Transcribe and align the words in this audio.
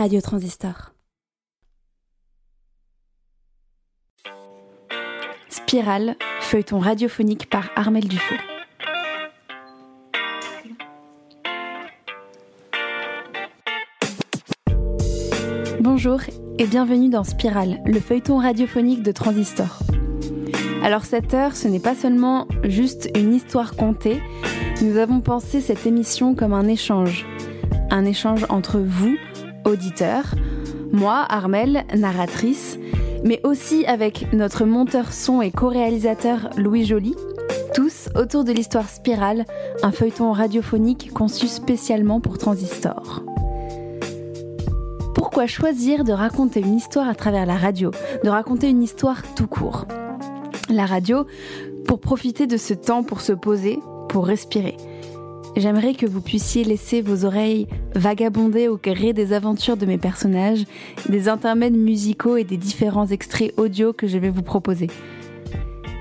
Radio 0.00 0.22
Transistor. 0.22 0.94
Spirale, 5.50 6.16
feuilleton 6.40 6.78
radiophonique 6.78 7.50
par 7.50 7.68
Armel 7.76 8.08
Dufaux. 8.08 8.34
Bonjour 15.80 16.22
et 16.58 16.66
bienvenue 16.66 17.10
dans 17.10 17.24
Spirale, 17.24 17.82
le 17.84 18.00
feuilleton 18.00 18.38
radiophonique 18.38 19.02
de 19.02 19.12
Transistor. 19.12 19.80
Alors 20.82 21.04
cette 21.04 21.34
heure, 21.34 21.54
ce 21.54 21.68
n'est 21.68 21.78
pas 21.78 21.94
seulement 21.94 22.48
juste 22.64 23.10
une 23.14 23.34
histoire 23.34 23.76
contée, 23.76 24.22
nous 24.80 24.96
avons 24.96 25.20
pensé 25.20 25.60
cette 25.60 25.84
émission 25.84 26.34
comme 26.34 26.54
un 26.54 26.68
échange. 26.68 27.26
Un 27.90 28.06
échange 28.06 28.46
entre 28.48 28.78
vous, 28.78 29.18
auditeurs, 29.64 30.34
moi, 30.92 31.24
Armel, 31.28 31.84
narratrice, 31.96 32.78
mais 33.24 33.40
aussi 33.44 33.86
avec 33.86 34.32
notre 34.32 34.64
monteur 34.64 35.12
son 35.12 35.42
et 35.42 35.50
co-réalisateur 35.50 36.50
Louis 36.56 36.84
Joly, 36.84 37.14
tous 37.74 38.08
autour 38.16 38.44
de 38.44 38.52
l'histoire 38.52 38.88
Spirale, 38.88 39.44
un 39.82 39.92
feuilleton 39.92 40.32
radiophonique 40.32 41.12
conçu 41.12 41.46
spécialement 41.46 42.20
pour 42.20 42.38
Transistor. 42.38 43.22
Pourquoi 45.14 45.46
choisir 45.46 46.02
de 46.04 46.12
raconter 46.12 46.60
une 46.60 46.76
histoire 46.76 47.08
à 47.08 47.14
travers 47.14 47.46
la 47.46 47.56
radio, 47.56 47.92
de 48.24 48.28
raconter 48.28 48.68
une 48.68 48.82
histoire 48.82 49.22
tout 49.34 49.46
court? 49.46 49.86
La 50.68 50.86
radio, 50.86 51.26
pour 51.86 52.00
profiter 52.00 52.46
de 52.46 52.56
ce 52.56 52.74
temps 52.74 53.02
pour 53.02 53.20
se 53.20 53.32
poser, 53.32 53.78
pour 54.08 54.26
respirer. 54.26 54.76
J'aimerais 55.56 55.94
que 55.94 56.06
vous 56.06 56.20
puissiez 56.20 56.64
laisser 56.64 57.02
vos 57.02 57.24
oreilles 57.24 57.66
vagabonder 57.94 58.68
au 58.68 58.76
gré 58.76 59.12
des 59.12 59.32
aventures 59.32 59.76
de 59.76 59.84
mes 59.84 59.98
personnages, 59.98 60.64
des 61.08 61.28
intermèdes 61.28 61.76
musicaux 61.76 62.36
et 62.36 62.44
des 62.44 62.56
différents 62.56 63.08
extraits 63.08 63.52
audio 63.56 63.92
que 63.92 64.06
je 64.06 64.18
vais 64.18 64.30
vous 64.30 64.42
proposer. 64.42 64.86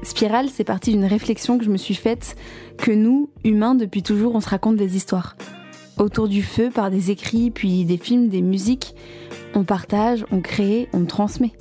Spirale, 0.03 0.49
c'est 0.53 0.63
parti 0.63 0.91
d'une 0.91 1.05
réflexion 1.05 1.57
que 1.57 1.65
je 1.65 1.71
me 1.71 1.77
suis 1.77 1.95
faite 1.95 2.35
que 2.77 2.91
nous, 2.91 3.29
humains, 3.43 3.75
depuis 3.75 4.03
toujours, 4.03 4.35
on 4.35 4.39
se 4.39 4.49
raconte 4.49 4.77
des 4.77 4.95
histoires. 4.95 5.35
Autour 5.97 6.29
du 6.29 6.43
feu, 6.43 6.69
par 6.73 6.91
des 6.91 7.11
écrits, 7.11 7.52
puis 7.52 7.83
des 7.85 7.97
films, 7.97 8.29
des 8.29 8.41
musiques, 8.41 8.95
on 9.55 9.63
partage, 9.63 10.25
on 10.31 10.41
crée, 10.41 10.87
on 10.93 11.05
transmet. 11.05 11.52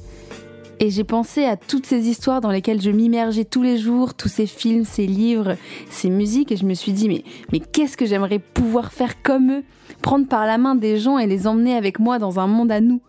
Et 0.80 0.90
j'ai 0.90 1.04
pensé 1.04 1.44
à 1.44 1.56
toutes 1.56 1.86
ces 1.86 2.08
histoires 2.08 2.40
dans 2.40 2.50
lesquelles 2.50 2.80
je 2.80 2.90
m'immergeais 2.90 3.44
tous 3.44 3.62
les 3.62 3.78
jours, 3.78 4.14
tous 4.14 4.28
ces 4.28 4.46
films, 4.46 4.84
ces 4.84 5.06
livres, 5.06 5.56
ces 5.90 6.08
musiques, 6.08 6.52
et 6.52 6.56
je 6.56 6.64
me 6.64 6.74
suis 6.74 6.92
dit, 6.92 7.08
mais, 7.08 7.24
mais 7.52 7.58
qu'est-ce 7.58 7.96
que 7.96 8.06
j'aimerais 8.06 8.38
pouvoir 8.38 8.92
faire 8.92 9.22
comme 9.22 9.50
eux? 9.50 9.64
Prendre 10.02 10.28
par 10.28 10.46
la 10.46 10.56
main 10.56 10.76
des 10.76 10.98
gens 10.98 11.18
et 11.18 11.26
les 11.26 11.48
emmener 11.48 11.74
avec 11.74 11.98
moi 11.98 12.20
dans 12.20 12.38
un 12.38 12.46
monde 12.46 12.70
à 12.70 12.80
nous. 12.80 13.00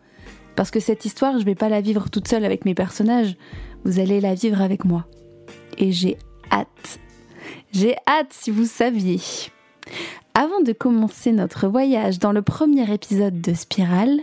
Parce 0.56 0.72
que 0.72 0.80
cette 0.80 1.06
histoire, 1.06 1.38
je 1.40 1.46
vais 1.46 1.56
pas 1.56 1.70
la 1.70 1.82
vivre 1.82 2.10
toute 2.10 2.28
seule 2.28 2.44
avec 2.44 2.66
mes 2.66 2.74
personnages, 2.74 3.38
vous 3.86 4.00
allez 4.00 4.20
la 4.20 4.34
vivre 4.34 4.62
avec 4.62 4.84
moi. 4.84 5.06
Et 5.78 5.92
j'ai 5.92 6.18
hâte. 6.52 7.00
J'ai 7.72 7.96
hâte 8.08 8.32
si 8.32 8.50
vous 8.50 8.66
saviez. 8.66 9.20
Avant 10.34 10.62
de 10.62 10.74
commencer 10.74 11.32
notre 11.32 11.68
voyage 11.68 12.18
dans 12.20 12.32
le 12.32 12.42
premier 12.42 12.92
épisode 12.92 13.42
de 13.42 13.54
Spirale, 13.54 14.22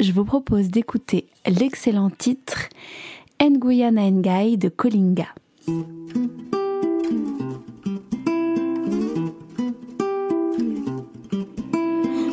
je 0.00 0.12
vous 0.12 0.24
propose 0.24 0.68
d'écouter 0.68 1.26
l'excellent 1.46 2.10
titre 2.10 2.68
Nguyana 3.40 4.10
Ngai 4.10 4.56
de 4.56 4.68
Kolinga. 4.68 5.28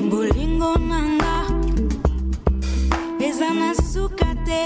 bolingo 0.09 0.73
nanga 0.77 1.35
eza 3.19 3.49
na 3.53 3.73
suka 3.73 4.35
te. 4.45 4.63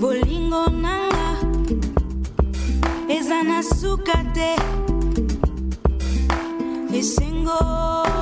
Bolingo 0.00 0.66
nanga 0.70 1.28
eza 3.08 3.42
na 3.42 3.62
te. 4.34 4.50
Esengo 6.98 8.17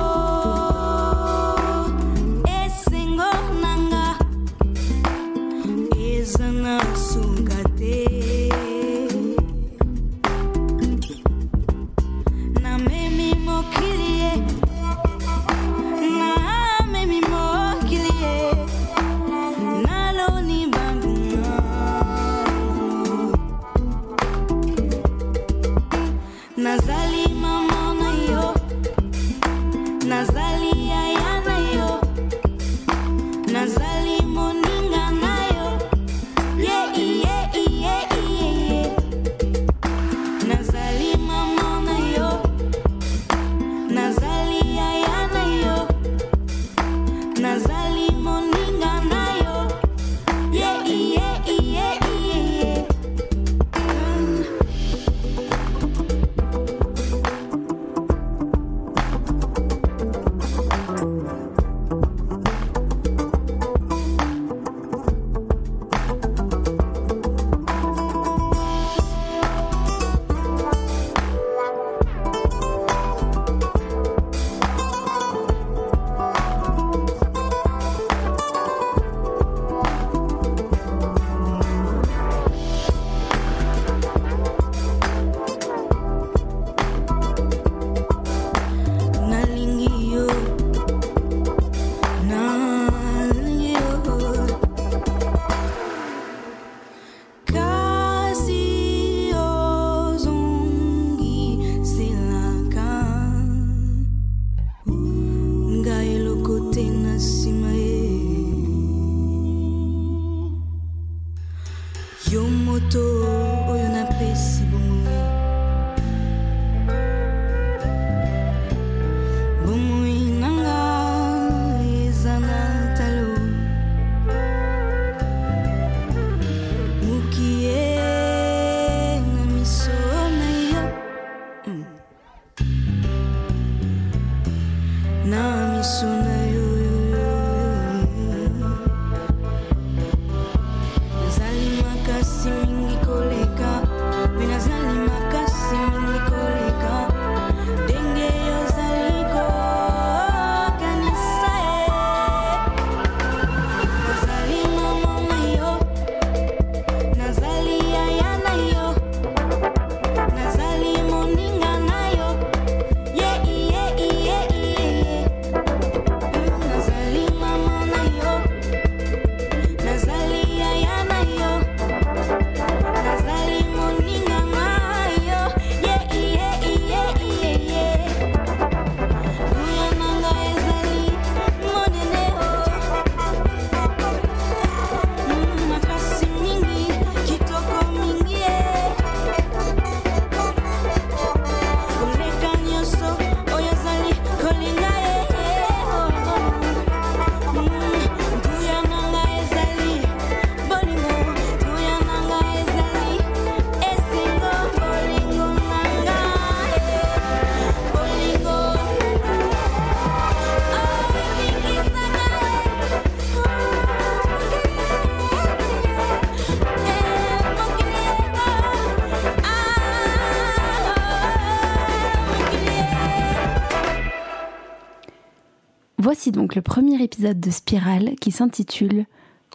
Donc 226.31 226.55
le 226.55 226.61
premier 226.61 227.01
épisode 227.01 227.39
de 227.39 227.49
Spirale 227.49 228.15
qui 228.19 228.31
s'intitule 228.31 229.05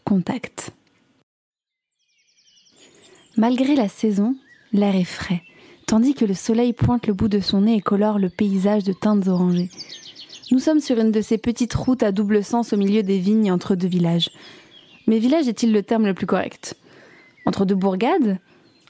Contact. 0.05 0.73
Malgré 3.37 3.75
la 3.75 3.89
saison, 3.89 4.37
l'air 4.73 4.97
est 4.97 5.05
frais, 5.05 5.43
tandis 5.87 6.15
que 6.15 6.25
le 6.25 6.35
soleil 6.35 6.73
pointe 6.73 7.07
le 7.07 7.13
bout 7.13 7.29
de 7.29 7.41
son 7.41 7.63
nez 7.63 7.77
et 7.77 7.81
colore 7.81 8.19
le 8.19 8.31
paysage 8.31 8.85
de 8.85 8.93
teintes 8.93 9.29
orangées. 9.29 9.71
Nous 10.51 10.59
sommes 10.59 10.81
sur 10.81 10.99
une 10.99 11.13
de 11.13 11.21
ces 11.21 11.39
petites 11.39 11.75
routes 11.75 12.03
à 12.03 12.13
double 12.13 12.43
sens 12.43 12.73
au 12.73 12.77
milieu 12.77 13.03
des 13.03 13.19
vignes 13.19 13.53
entre 13.53 13.75
deux 13.75 13.89
villages. 13.89 14.31
Mais 15.07 15.19
village 15.19 15.49
est-il 15.49 15.73
le 15.73 15.83
terme 15.83 16.07
le 16.07 16.15
plus 16.15 16.27
correct? 16.27 16.77
Entre 17.45 17.67
deux 17.67 17.75
bourgades? 17.75 18.39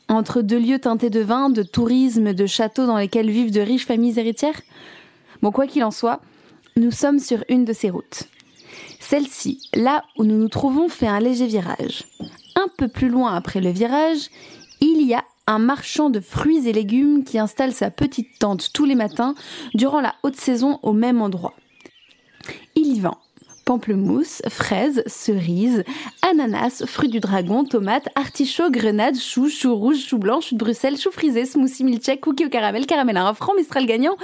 Entre 0.08 0.42
deux 0.42 0.58
lieux 0.58 0.78
teintés 0.78 1.10
de 1.10 1.20
vin, 1.20 1.50
de 1.50 1.62
tourisme, 1.62 2.32
de 2.32 2.46
châteaux 2.46 2.86
dans 2.86 2.96
lesquels 2.96 3.30
vivent 3.30 3.52
de 3.52 3.60
riches 3.60 3.86
familles 3.86 4.18
héritières? 4.18 4.60
Bon, 5.40 5.50
quoi 5.50 5.66
qu'il 5.66 5.82
en 5.82 5.90
soit, 5.90 6.20
nous 6.76 6.90
sommes 6.90 7.18
sur 7.18 7.44
une 7.48 7.64
de 7.64 7.72
ces 7.72 7.90
routes. 7.90 8.24
Celle-ci, 9.00 9.60
là 9.74 10.04
où 10.16 10.24
nous 10.24 10.38
nous 10.38 10.48
trouvons, 10.48 10.88
fait 10.88 11.06
un 11.06 11.20
léger 11.20 11.46
virage. 11.46 12.04
Un 12.56 12.68
peu 12.78 12.88
plus 12.88 13.08
loin 13.08 13.34
après 13.34 13.60
le 13.60 13.70
virage, 13.70 14.30
il 14.80 15.06
y 15.06 15.14
a 15.14 15.24
un 15.46 15.58
marchand 15.58 16.08
de 16.08 16.20
fruits 16.20 16.68
et 16.68 16.72
légumes 16.72 17.24
qui 17.24 17.38
installe 17.38 17.72
sa 17.72 17.90
petite 17.90 18.38
tente 18.38 18.70
tous 18.72 18.84
les 18.84 18.94
matins 18.94 19.34
durant 19.74 20.00
la 20.00 20.14
haute 20.22 20.36
saison 20.36 20.78
au 20.82 20.92
même 20.92 21.20
endroit. 21.20 21.54
Il 22.74 22.96
y 22.96 23.00
vend 23.00 23.18
pamplemousse, 23.64 24.42
fraises, 24.48 25.02
cerises, 25.06 25.84
ananas, 26.22 26.84
fruits 26.86 27.08
du 27.08 27.20
dragon, 27.20 27.64
tomates, 27.64 28.08
artichauts, 28.14 28.70
grenades, 28.70 29.16
choux, 29.16 29.48
choux 29.48 29.74
rouges, 29.74 30.04
choux 30.04 30.18
blancs, 30.18 30.42
choux 30.42 30.54
de 30.54 30.60
Bruxelles, 30.64 30.98
choux 30.98 31.12
frisés, 31.12 31.44
smoothie 31.44 31.84
milkshake, 31.84 32.20
cookies 32.20 32.46
au 32.46 32.48
caramel, 32.48 32.86
caramel 32.86 33.16
à 33.16 33.28
un 33.28 33.34
franc, 33.34 33.54
mistral 33.54 33.86
gagnant. 33.86 34.16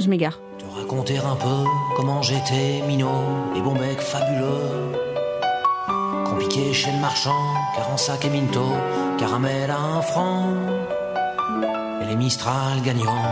Je 0.00 0.08
m'égare. 0.08 0.40
Te 0.58 0.64
raconter 0.64 1.18
un 1.18 1.36
peu 1.36 1.68
comment 1.94 2.22
j'étais 2.22 2.80
minot, 2.88 3.52
les 3.54 3.60
bons 3.60 3.74
becs 3.74 4.00
fabuleux. 4.00 4.96
Compliqué 6.24 6.72
chez 6.72 6.90
le 6.90 6.98
marchand, 7.00 7.54
car 7.76 7.92
en 7.92 7.98
sac 7.98 8.24
et 8.24 8.30
minto, 8.30 8.64
caramel 9.18 9.70
à 9.70 9.78
un 9.78 10.00
franc, 10.00 10.54
et 12.00 12.06
les 12.06 12.16
Mistral 12.16 12.80
gagnants. 12.82 13.22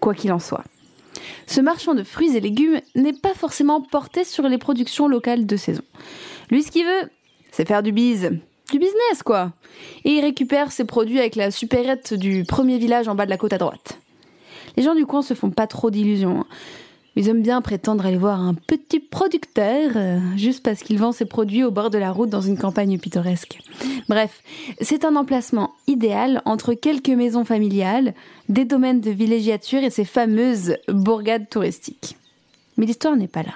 Quoi 0.00 0.14
qu'il 0.14 0.32
en 0.32 0.38
soit. 0.38 0.64
Ce 1.46 1.60
marchand 1.60 1.94
de 1.94 2.02
fruits 2.02 2.34
et 2.34 2.40
légumes 2.40 2.80
n'est 2.94 3.12
pas 3.12 3.34
forcément 3.34 3.82
porté 3.82 4.24
sur 4.24 4.48
les 4.48 4.56
productions 4.56 5.06
locales 5.06 5.44
de 5.44 5.56
saison. 5.56 5.82
Lui, 6.50 6.62
ce 6.62 6.70
qu'il 6.70 6.86
veut, 6.86 7.10
c'est 7.50 7.68
faire 7.68 7.82
du 7.82 7.92
bise. 7.92 8.30
Business, 8.78 9.22
quoi. 9.24 9.52
Et 10.04 10.10
il 10.10 10.20
récupère 10.20 10.72
ses 10.72 10.84
produits 10.84 11.18
avec 11.18 11.36
la 11.36 11.50
supérette 11.50 12.14
du 12.14 12.44
premier 12.44 12.78
village 12.78 13.08
en 13.08 13.14
bas 13.14 13.24
de 13.24 13.30
la 13.30 13.36
côte 13.36 13.52
à 13.52 13.58
droite. 13.58 13.98
Les 14.76 14.82
gens 14.82 14.94
du 14.94 15.06
coin 15.06 15.22
se 15.22 15.34
font 15.34 15.50
pas 15.50 15.66
trop 15.66 15.90
d'illusions. 15.90 16.40
hein. 16.40 16.46
Ils 17.14 17.28
aiment 17.28 17.42
bien 17.42 17.60
prétendre 17.60 18.06
aller 18.06 18.16
voir 18.16 18.40
un 18.40 18.54
petit 18.54 18.98
producteur 18.98 19.90
euh, 19.96 20.18
juste 20.36 20.62
parce 20.62 20.82
qu'il 20.82 20.98
vend 20.98 21.12
ses 21.12 21.26
produits 21.26 21.62
au 21.62 21.70
bord 21.70 21.90
de 21.90 21.98
la 21.98 22.10
route 22.10 22.30
dans 22.30 22.40
une 22.40 22.56
campagne 22.56 22.98
pittoresque. 22.98 23.58
Bref, 24.08 24.42
c'est 24.80 25.04
un 25.04 25.14
emplacement 25.16 25.74
idéal 25.86 26.40
entre 26.46 26.72
quelques 26.72 27.10
maisons 27.10 27.44
familiales, 27.44 28.14
des 28.48 28.64
domaines 28.64 29.02
de 29.02 29.10
villégiature 29.10 29.82
et 29.82 29.90
ces 29.90 30.06
fameuses 30.06 30.76
bourgades 30.88 31.50
touristiques. 31.50 32.16
Mais 32.78 32.86
l'histoire 32.86 33.16
n'est 33.16 33.28
pas 33.28 33.42
là. 33.42 33.54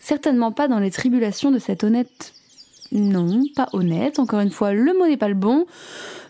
Certainement 0.00 0.50
pas 0.50 0.66
dans 0.66 0.80
les 0.80 0.90
tribulations 0.90 1.52
de 1.52 1.60
cet 1.60 1.84
honnête. 1.84 2.32
Non, 2.92 3.42
pas 3.54 3.68
honnête. 3.72 4.18
Encore 4.18 4.40
une 4.40 4.50
fois, 4.50 4.72
le 4.72 4.92
mot 4.98 5.06
n'est 5.06 5.16
pas 5.16 5.28
le 5.28 5.34
bon. 5.34 5.66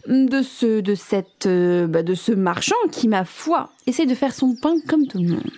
De 0.07 0.43
ce, 0.43 0.81
de 0.81 0.95
cette, 0.95 1.47
euh, 1.47 1.87
bah, 1.87 2.03
de 2.03 2.15
ce 2.15 2.33
marchand 2.33 2.75
qui, 2.91 3.09
ma 3.09 3.25
foi, 3.25 3.71
essaye 3.87 4.07
de 4.07 4.15
faire 4.15 4.35
son 4.35 4.55
pain 4.55 4.75
comme 4.89 5.07
tout 5.07 5.19
le 5.19 5.29
monde. 5.29 5.51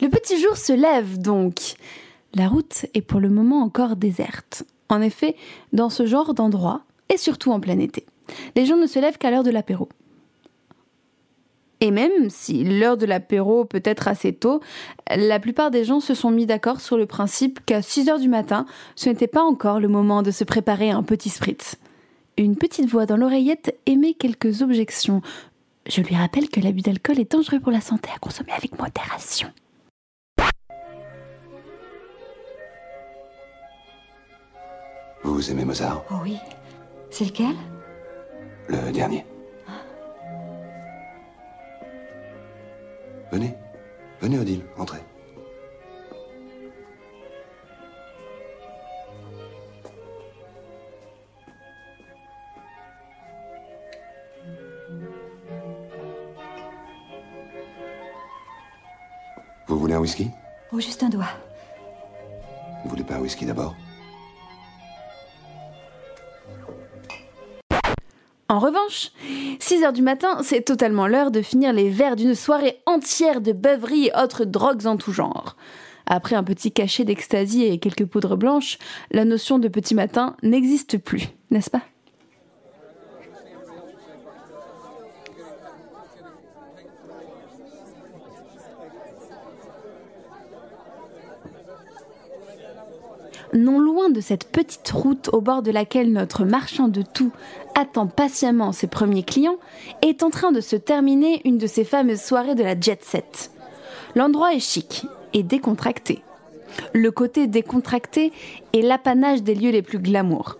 Le 0.00 0.08
petit 0.08 0.40
jour 0.40 0.56
se 0.56 0.72
lève 0.72 1.18
donc. 1.18 1.74
La 2.34 2.48
route 2.48 2.86
est 2.94 3.00
pour 3.00 3.20
le 3.20 3.30
moment 3.30 3.62
encore 3.62 3.96
déserte. 3.96 4.64
En 4.88 5.00
effet, 5.00 5.36
dans 5.72 5.88
ce 5.90 6.06
genre 6.06 6.34
d'endroit, 6.34 6.82
et 7.08 7.16
surtout 7.16 7.52
en 7.52 7.60
plein 7.60 7.78
été, 7.78 8.06
les 8.56 8.66
gens 8.66 8.76
ne 8.76 8.86
se 8.86 8.98
lèvent 8.98 9.18
qu'à 9.18 9.30
l'heure 9.30 9.44
de 9.44 9.50
l'apéro. 9.50 9.88
Et 11.84 11.90
même 11.90 12.30
si 12.30 12.64
l'heure 12.64 12.96
de 12.96 13.04
l'apéro 13.04 13.66
peut 13.66 13.82
être 13.84 14.08
assez 14.08 14.32
tôt, 14.32 14.60
la 15.14 15.38
plupart 15.38 15.70
des 15.70 15.84
gens 15.84 16.00
se 16.00 16.14
sont 16.14 16.30
mis 16.30 16.46
d'accord 16.46 16.80
sur 16.80 16.96
le 16.96 17.04
principe 17.04 17.60
qu'à 17.66 17.82
6 17.82 18.08
heures 18.08 18.18
du 18.18 18.30
matin, 18.30 18.64
ce 18.96 19.10
n'était 19.10 19.26
pas 19.26 19.42
encore 19.42 19.80
le 19.80 19.88
moment 19.88 20.22
de 20.22 20.30
se 20.30 20.44
préparer 20.44 20.90
un 20.90 21.02
petit 21.02 21.28
spritz. 21.28 21.76
Une 22.38 22.56
petite 22.56 22.88
voix 22.88 23.04
dans 23.04 23.18
l'oreillette 23.18 23.78
émet 23.84 24.14
quelques 24.14 24.62
objections. 24.62 25.20
Je 25.86 26.00
lui 26.00 26.16
rappelle 26.16 26.48
que 26.48 26.58
l'abus 26.58 26.80
d'alcool 26.80 27.20
est 27.20 27.30
dangereux 27.30 27.60
pour 27.60 27.70
la 27.70 27.82
santé 27.82 28.08
à 28.16 28.18
consommer 28.18 28.52
avec 28.56 28.78
modération. 28.78 29.48
Vous 35.22 35.50
aimez 35.50 35.66
Mozart? 35.66 36.02
Oh 36.10 36.14
oui. 36.22 36.38
C'est 37.10 37.26
lequel? 37.26 37.54
Le 38.68 38.90
dernier. 38.90 39.26
Venez, 44.24 44.38
Odile, 44.38 44.62
entrez. 44.78 45.02
Vous 59.66 59.78
voulez 59.78 59.92
un 59.92 59.98
whisky? 59.98 60.30
Oh, 60.72 60.80
juste 60.80 61.02
un 61.02 61.10
doigt. 61.10 61.26
Vous 62.82 62.88
voulez 62.88 63.04
pas 63.04 63.16
un 63.16 63.20
whisky 63.20 63.44
d'abord? 63.44 63.74
En 68.54 68.60
revanche, 68.60 69.10
6 69.58 69.82
heures 69.82 69.92
du 69.92 70.02
matin, 70.02 70.38
c'est 70.44 70.60
totalement 70.62 71.08
l'heure 71.08 71.32
de 71.32 71.42
finir 71.42 71.72
les 71.72 71.90
verres 71.90 72.14
d'une 72.14 72.36
soirée 72.36 72.80
entière 72.86 73.40
de 73.40 73.50
beuveries 73.50 74.06
et 74.06 74.12
autres 74.16 74.44
drogues 74.44 74.86
en 74.86 74.96
tout 74.96 75.10
genre. 75.10 75.56
Après 76.06 76.36
un 76.36 76.44
petit 76.44 76.70
cachet 76.70 77.02
d'ecstasy 77.02 77.64
et 77.64 77.80
quelques 77.80 78.06
poudres 78.06 78.36
blanches, 78.36 78.78
la 79.10 79.24
notion 79.24 79.58
de 79.58 79.66
petit 79.66 79.96
matin 79.96 80.36
n'existe 80.44 80.98
plus, 80.98 81.30
n'est-ce 81.50 81.68
pas 81.68 81.82
Non 93.52 93.80
loin 93.80 94.03
de 94.14 94.22
cette 94.22 94.50
petite 94.50 94.88
route 94.90 95.28
au 95.34 95.42
bord 95.42 95.62
de 95.62 95.70
laquelle 95.70 96.10
notre 96.10 96.46
marchand 96.46 96.88
de 96.88 97.02
tout 97.02 97.30
attend 97.74 98.06
patiemment 98.06 98.72
ses 98.72 98.86
premiers 98.86 99.24
clients, 99.24 99.58
est 100.00 100.22
en 100.22 100.30
train 100.30 100.52
de 100.52 100.62
se 100.62 100.76
terminer 100.76 101.42
une 101.44 101.58
de 101.58 101.66
ces 101.66 101.84
fameuses 101.84 102.22
soirées 102.22 102.54
de 102.54 102.62
la 102.62 102.80
jet 102.80 103.04
set. 103.04 103.50
L'endroit 104.14 104.54
est 104.54 104.60
chic 104.60 105.06
et 105.34 105.42
décontracté. 105.42 106.22
Le 106.92 107.10
côté 107.10 107.46
décontracté 107.46 108.32
est 108.72 108.82
l'apanage 108.82 109.42
des 109.42 109.54
lieux 109.54 109.70
les 109.70 109.82
plus 109.82 109.98
glamour. 109.98 110.56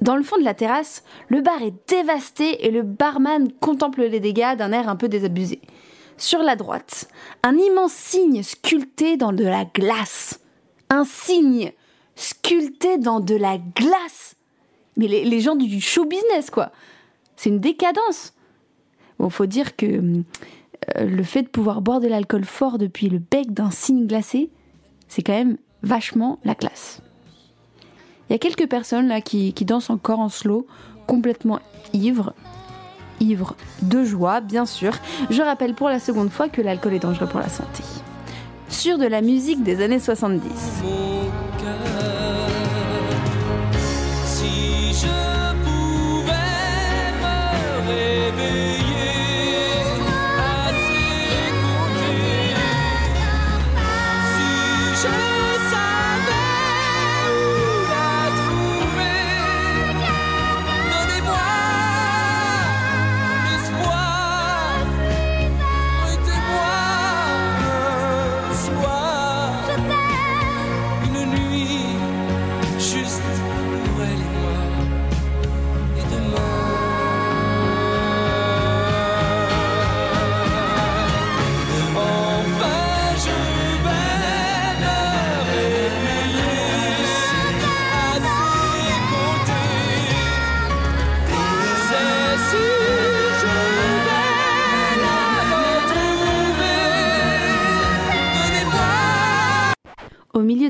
Dans 0.00 0.16
le 0.16 0.22
fond 0.22 0.38
de 0.38 0.44
la 0.44 0.54
terrasse, 0.54 1.02
le 1.28 1.40
bar 1.40 1.62
est 1.62 1.74
dévasté 1.88 2.66
et 2.66 2.70
le 2.70 2.82
barman 2.82 3.50
contemple 3.60 4.02
les 4.02 4.20
dégâts 4.20 4.56
d'un 4.56 4.72
air 4.72 4.88
un 4.88 4.96
peu 4.96 5.08
désabusé. 5.08 5.60
Sur 6.16 6.42
la 6.42 6.56
droite, 6.56 7.08
un 7.42 7.56
immense 7.56 7.92
signe 7.92 8.42
sculpté 8.42 9.16
dans 9.16 9.32
de 9.32 9.44
la 9.44 9.64
glace. 9.64 10.40
Un 10.90 11.04
signe 11.04 11.72
sculpté 12.16 12.98
dans 12.98 13.20
de 13.20 13.34
la 13.34 13.58
glace. 13.58 14.36
Mais 14.96 15.08
les, 15.08 15.40
gens 15.40 15.56
du 15.56 15.80
show 15.80 16.04
business, 16.04 16.50
quoi. 16.50 16.70
C'est 17.36 17.50
une 17.50 17.58
décadence. 17.58 18.32
Bon, 19.18 19.28
faut 19.28 19.46
dire 19.46 19.76
que 19.76 19.86
euh, 19.86 21.04
le 21.04 21.22
fait 21.22 21.42
de 21.42 21.48
pouvoir 21.48 21.80
boire 21.80 22.00
de 22.00 22.06
l'alcool 22.06 22.44
fort 22.44 22.78
depuis 22.78 23.08
le 23.08 23.18
bec 23.18 23.52
d'un 23.52 23.70
cygne 23.70 24.06
glacé, 24.06 24.50
c'est 25.08 25.22
quand 25.22 25.32
même 25.32 25.56
vachement 25.82 26.38
la 26.44 26.54
classe. 26.54 27.00
Il 28.28 28.32
y 28.32 28.36
a 28.36 28.38
quelques 28.38 28.68
personnes 28.68 29.08
là 29.08 29.20
qui, 29.20 29.52
qui 29.52 29.64
dansent 29.64 29.90
encore 29.90 30.20
en 30.20 30.28
slow, 30.28 30.66
complètement 31.06 31.60
ivres. 31.92 32.34
Ivres 33.20 33.56
de 33.82 34.04
joie, 34.04 34.40
bien 34.40 34.66
sûr. 34.66 34.92
Je 35.30 35.42
rappelle 35.42 35.74
pour 35.74 35.88
la 35.88 35.98
seconde 35.98 36.30
fois 36.30 36.48
que 36.48 36.62
l'alcool 36.62 36.94
est 36.94 37.00
dangereux 37.00 37.28
pour 37.28 37.40
la 37.40 37.48
santé. 37.48 37.82
Sur 38.68 38.98
de 38.98 39.06
la 39.06 39.20
musique 39.20 39.62
des 39.62 39.82
années 39.82 40.00
70. 40.00 41.03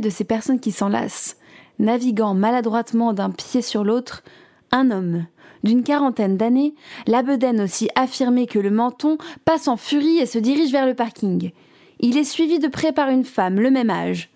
De 0.01 0.11
ces 0.11 0.25
personnes 0.25 0.61
qui 0.61 0.73
s'enlacent, 0.73 1.37
naviguant 1.79 2.35
maladroitement 2.35 3.13
d'un 3.13 3.31
pied 3.31 3.63
sur 3.63 3.85
l'autre, 3.85 4.23
un 4.71 4.91
homme 4.91 5.27
d'une 5.65 5.83
quarantaine 5.83 6.37
d'années, 6.37 6.75
la 7.07 7.23
bedaine 7.23 7.61
aussi 7.61 7.89
affirmée 7.97 8.47
que 8.47 8.59
le 8.59 8.71
menton, 8.71 9.19
passe 9.45 9.67
en 9.67 9.77
furie 9.77 10.19
et 10.19 10.27
se 10.27 10.39
dirige 10.39 10.71
vers 10.71 10.87
le 10.87 10.95
parking. 10.95 11.53
Il 12.01 12.19
est 12.19 12.25
suivi 12.25 12.59
de 12.59 12.69
près 12.69 12.93
par 12.93 13.09
une 13.09 13.25
femme, 13.25 13.59
le 13.59 13.71
même 13.71 13.91
âge. 13.91 14.31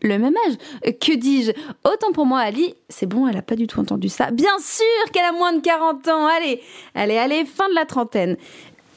Le 0.00 0.16
même 0.16 0.34
âge? 0.46 0.54
Que 1.00 1.16
dis-je? 1.16 1.50
Autant 1.84 2.12
pour 2.12 2.24
moi, 2.24 2.38
Ali, 2.38 2.76
c'est 2.88 3.06
bon, 3.06 3.26
elle 3.26 3.36
a 3.36 3.42
pas 3.42 3.56
du 3.56 3.66
tout 3.66 3.80
entendu 3.80 4.08
ça. 4.08 4.30
Bien 4.30 4.56
sûr 4.60 5.12
qu'elle 5.12 5.24
a 5.24 5.32
moins 5.32 5.52
de 5.52 5.60
40 5.60 6.06
ans, 6.06 6.26
allez, 6.26 6.62
allez, 6.94 7.16
allez, 7.16 7.44
fin 7.44 7.68
de 7.68 7.74
la 7.74 7.84
trentaine. 7.84 8.36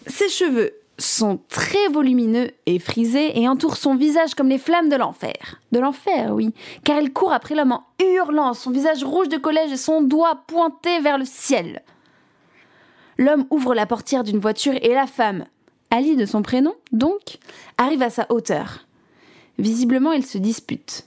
Ses 0.05 0.29
cheveux 0.29 0.73
sont 1.01 1.39
très 1.49 1.87
volumineux 1.89 2.51
et 2.65 2.79
frisés 2.79 3.39
et 3.39 3.47
entourent 3.47 3.77
son 3.77 3.95
visage 3.95 4.35
comme 4.35 4.49
les 4.49 4.57
flammes 4.57 4.89
de 4.89 4.95
l'enfer. 4.95 5.59
De 5.71 5.79
l'enfer, 5.79 6.33
oui, 6.33 6.53
car 6.83 6.97
elle 6.97 7.11
court 7.13 7.33
après 7.33 7.55
l'homme 7.55 7.71
en 7.71 7.83
hurlant, 8.01 8.53
son 8.53 8.71
visage 8.71 9.03
rouge 9.03 9.29
de 9.29 9.37
collège 9.37 9.71
et 9.71 9.77
son 9.77 10.01
doigt 10.01 10.43
pointé 10.47 10.99
vers 10.99 11.17
le 11.17 11.25
ciel. 11.25 11.81
L'homme 13.17 13.45
ouvre 13.49 13.75
la 13.75 13.85
portière 13.85 14.23
d'une 14.23 14.39
voiture 14.39 14.73
et 14.81 14.93
la 14.93 15.07
femme, 15.07 15.45
Ali 15.89 16.15
de 16.15 16.25
son 16.25 16.41
prénom, 16.41 16.73
donc, 16.91 17.37
arrive 17.77 18.01
à 18.01 18.09
sa 18.09 18.25
hauteur. 18.29 18.87
Visiblement, 19.59 20.13
ils 20.13 20.25
se 20.25 20.37
disputent. 20.37 21.05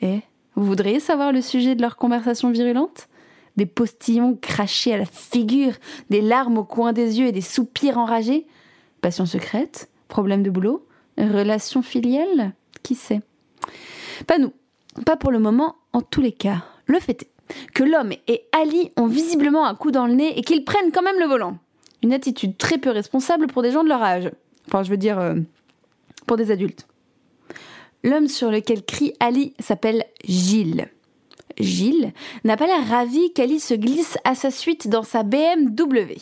Et 0.00 0.20
vous 0.56 0.64
voudriez 0.64 1.00
savoir 1.00 1.32
le 1.32 1.42
sujet 1.42 1.74
de 1.74 1.82
leur 1.82 1.96
conversation 1.96 2.50
virulente? 2.50 3.08
Des 3.56 3.66
postillons 3.66 4.36
crachés 4.40 4.94
à 4.94 4.98
la 4.98 5.04
figure, 5.04 5.74
des 6.10 6.20
larmes 6.20 6.58
au 6.58 6.64
coin 6.64 6.92
des 6.92 7.20
yeux 7.20 7.26
et 7.26 7.32
des 7.32 7.40
soupirs 7.40 7.98
enragés? 7.98 8.46
Passion 9.04 9.26
secrète 9.26 9.90
Problème 10.08 10.42
de 10.42 10.48
boulot 10.48 10.86
Relation 11.18 11.82
filiale 11.82 12.54
Qui 12.82 12.94
sait? 12.94 13.20
Pas 14.26 14.38
nous. 14.38 14.54
Pas 15.04 15.18
pour 15.18 15.30
le 15.30 15.38
moment, 15.38 15.76
en 15.92 16.00
tous 16.00 16.22
les 16.22 16.32
cas. 16.32 16.64
Le 16.86 16.98
fait 16.98 17.24
est 17.24 17.30
que 17.74 17.84
l'homme 17.84 18.14
et 18.28 18.46
Ali 18.52 18.92
ont 18.96 19.06
visiblement 19.06 19.66
un 19.66 19.74
coup 19.74 19.90
dans 19.90 20.06
le 20.06 20.14
nez 20.14 20.38
et 20.38 20.40
qu'ils 20.40 20.64
prennent 20.64 20.90
quand 20.90 21.02
même 21.02 21.20
le 21.20 21.26
volant. 21.26 21.58
Une 22.02 22.14
attitude 22.14 22.56
très 22.56 22.78
peu 22.78 22.88
responsable 22.88 23.46
pour 23.46 23.60
des 23.60 23.72
gens 23.72 23.84
de 23.84 23.90
leur 23.90 24.02
âge. 24.02 24.30
Enfin, 24.68 24.82
je 24.82 24.88
veux 24.88 24.96
dire, 24.96 25.18
euh, 25.18 25.34
pour 26.26 26.38
des 26.38 26.50
adultes. 26.50 26.86
L'homme 28.04 28.28
sur 28.28 28.50
lequel 28.50 28.86
crie 28.86 29.12
Ali 29.20 29.52
s'appelle 29.58 30.06
Gilles. 30.24 30.88
Gilles 31.58 32.14
n'a 32.44 32.56
pas 32.56 32.66
l'air 32.66 32.88
ravi 32.88 33.34
qu'Ali 33.34 33.60
se 33.60 33.74
glisse 33.74 34.16
à 34.24 34.34
sa 34.34 34.50
suite 34.50 34.88
dans 34.88 35.02
sa 35.02 35.24
BMW. 35.24 36.16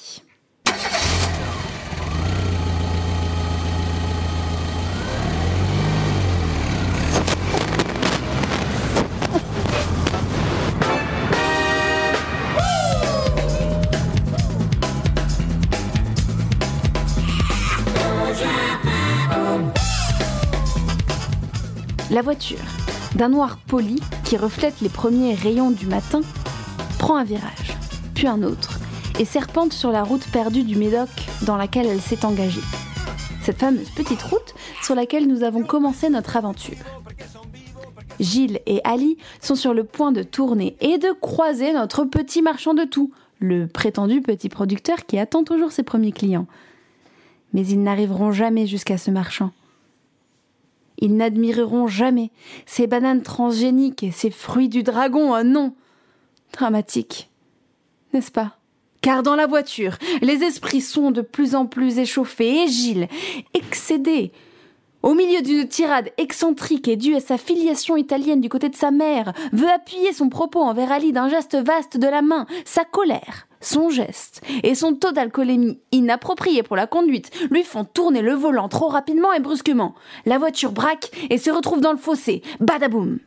La 22.13 22.21
voiture, 22.21 22.59
d'un 23.15 23.31
noir 23.31 23.57
poli 23.57 23.99
qui 24.23 24.37
reflète 24.37 24.83
les 24.83 24.91
premiers 24.91 25.35
rayons 25.35 25.71
du 25.71 25.87
matin, 25.87 26.21
prend 26.99 27.17
un 27.17 27.25
virage, 27.25 27.73
puis 28.15 28.27
un 28.27 28.43
autre, 28.43 28.79
et 29.19 29.25
serpente 29.25 29.73
sur 29.73 29.91
la 29.91 30.03
route 30.03 30.31
perdue 30.31 30.63
du 30.63 30.77
Médoc 30.77 31.09
dans 31.47 31.57
laquelle 31.57 31.87
elle 31.87 32.03
s'est 32.03 32.27
engagée. 32.27 32.61
Cette 33.43 33.59
fameuse 33.59 33.89
petite 33.89 34.21
route 34.25 34.55
sur 34.83 34.95
laquelle 34.95 35.27
nous 35.27 35.43
avons 35.43 35.63
commencé 35.63 36.11
notre 36.11 36.37
aventure. 36.37 36.77
Gilles 38.21 38.61
et 38.67 38.83
Ali 38.85 39.17
sont 39.41 39.55
sur 39.55 39.73
le 39.73 39.85
point 39.85 40.13
de 40.13 40.23
tourner 40.23 40.77
et 40.83 40.99
de 40.99 41.13
croiser 41.19 41.73
notre 41.73 42.05
petit 42.05 42.43
marchand 42.43 42.75
de 42.75 42.85
tout, 42.85 43.11
le 43.39 43.67
prétendu 43.67 44.21
petit 44.21 44.51
producteur 44.51 45.07
qui 45.07 45.19
attend 45.19 45.45
toujours 45.45 45.73
ses 45.73 45.83
premiers 45.83 46.13
clients. 46.13 46.47
Mais 47.55 47.67
ils 47.67 47.83
n'arriveront 47.83 48.33
jamais 48.33 48.67
jusqu'à 48.67 48.99
ce 48.99 49.11
marchand. 49.11 49.51
Ils 51.03 51.17
n'admireront 51.17 51.89
jamais. 51.89 52.31
Ces 52.65 52.87
bananes 52.87 53.23
transgéniques 53.23 54.05
et 54.05 54.13
ces 54.13 54.31
fruits 54.31 54.69
du 54.69 54.85
dragon, 54.85 55.35
oh 55.37 55.43
non. 55.43 55.75
Dramatique, 56.53 57.29
n'est-ce 58.15 58.31
pas? 58.31 58.57
Car 59.01 59.25
dans 59.25 59.35
la 59.35 59.49
voiture, 59.49 59.97
les 60.21 60.45
esprits 60.45 60.81
sont 60.81 61.11
de 61.11 61.21
plus 61.21 61.57
en 61.57 61.67
plus 61.67 61.99
échauffés 61.99 62.63
et 62.63 62.69
Gilles, 62.69 63.09
excédé, 63.53 64.31
au 65.03 65.15
milieu 65.15 65.43
d'une 65.43 65.67
tirade 65.67 66.13
excentrique 66.19 66.87
et 66.87 66.95
due 66.95 67.17
à 67.17 67.21
sa 67.21 67.37
filiation 67.37 67.97
italienne 67.97 68.41
du 68.41 68.49
côté 68.49 68.69
de 68.69 68.77
sa 68.77 68.93
mère, 68.93 69.33
veut 69.53 69.69
appuyer 69.69 70.13
son 70.13 70.29
propos 70.29 70.61
envers 70.61 70.93
Ali 70.93 71.11
d'un 71.11 71.29
geste 71.29 71.57
vaste 71.57 71.97
de 71.97 72.07
la 72.07 72.23
main. 72.23 72.47
Sa 72.65 72.85
colère, 72.85 73.49
son 73.65 73.91
geste 73.91 74.43
et 74.63 74.75
son 74.75 74.95
taux 74.95 75.13
d'alcoolémie 75.13 75.81
inapproprié 75.93 76.63
pour 76.63 76.77
la 76.77 76.87
conduite 76.87 77.31
lui 77.51 77.63
font 77.63 77.85
tourner 77.85 78.23
le 78.23 78.35
volant 78.35 78.69
trop 78.69 78.89
rapidement 78.89 79.33
et 79.33 79.41
brusquement. 79.41 79.95
La 80.27 80.39
voiture 80.39 80.73
braque 80.73 81.11
et 81.31 81.39
se 81.39 81.51
retrouve 81.51 81.81
dans 81.81 81.93
le 81.93 81.99
fossé. 81.99 82.43
Badaboum 82.61 83.19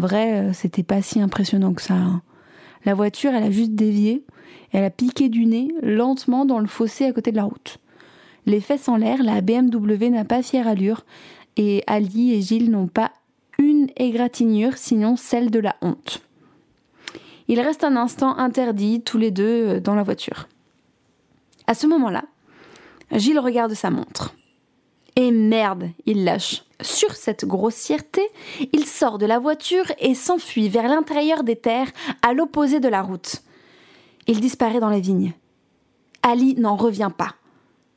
vrai, 0.00 0.40
euh, 0.40 0.52
c'était 0.52 0.82
pas 0.82 1.02
si 1.02 1.20
impressionnant 1.20 1.72
que 1.72 1.82
ça. 1.82 1.94
hein. 1.94 2.22
La 2.84 2.94
voiture, 2.94 3.32
elle 3.34 3.44
a 3.44 3.50
juste 3.50 3.74
dévié, 3.74 4.24
elle 4.72 4.84
a 4.84 4.90
piqué 4.90 5.28
du 5.28 5.46
nez 5.46 5.68
lentement 5.82 6.44
dans 6.44 6.58
le 6.58 6.66
fossé 6.66 7.04
à 7.04 7.12
côté 7.12 7.30
de 7.30 7.36
la 7.36 7.44
route. 7.44 7.78
Les 8.46 8.60
fesses 8.60 8.88
en 8.88 8.96
l'air, 8.96 9.22
la 9.22 9.40
BMW 9.42 10.08
n'a 10.10 10.24
pas 10.24 10.42
fière 10.42 10.66
allure, 10.66 11.04
et 11.56 11.84
Ali 11.86 12.32
et 12.32 12.40
Gilles 12.40 12.70
n'ont 12.70 12.86
pas 12.88 13.12
une 13.58 13.88
égratignure, 13.96 14.78
sinon 14.78 15.16
celle 15.16 15.50
de 15.50 15.58
la 15.58 15.76
honte. 15.82 16.22
Ils 17.48 17.60
restent 17.60 17.84
un 17.84 17.96
instant 17.96 18.38
interdits, 18.38 19.02
tous 19.02 19.18
les 19.18 19.30
deux, 19.30 19.68
euh, 19.68 19.80
dans 19.80 19.94
la 19.94 20.02
voiture. 20.02 20.48
À 21.66 21.74
ce 21.74 21.86
moment-là, 21.86 22.24
Gilles 23.12 23.38
regarde 23.38 23.74
sa 23.74 23.90
montre. 23.90 24.34
Et 25.20 25.32
merde, 25.32 25.90
il 26.06 26.24
lâche. 26.24 26.64
Sur 26.80 27.12
cette 27.12 27.44
grossièreté, 27.44 28.22
il 28.72 28.86
sort 28.86 29.18
de 29.18 29.26
la 29.26 29.38
voiture 29.38 29.84
et 29.98 30.14
s'enfuit 30.14 30.70
vers 30.70 30.88
l'intérieur 30.88 31.44
des 31.44 31.56
terres 31.56 31.90
à 32.22 32.32
l'opposé 32.32 32.80
de 32.80 32.88
la 32.88 33.02
route. 33.02 33.42
Il 34.26 34.40
disparaît 34.40 34.80
dans 34.80 34.88
les 34.88 35.02
vignes. 35.02 35.34
Ali 36.22 36.54
n'en 36.54 36.74
revient 36.74 37.10
pas. 37.14 37.34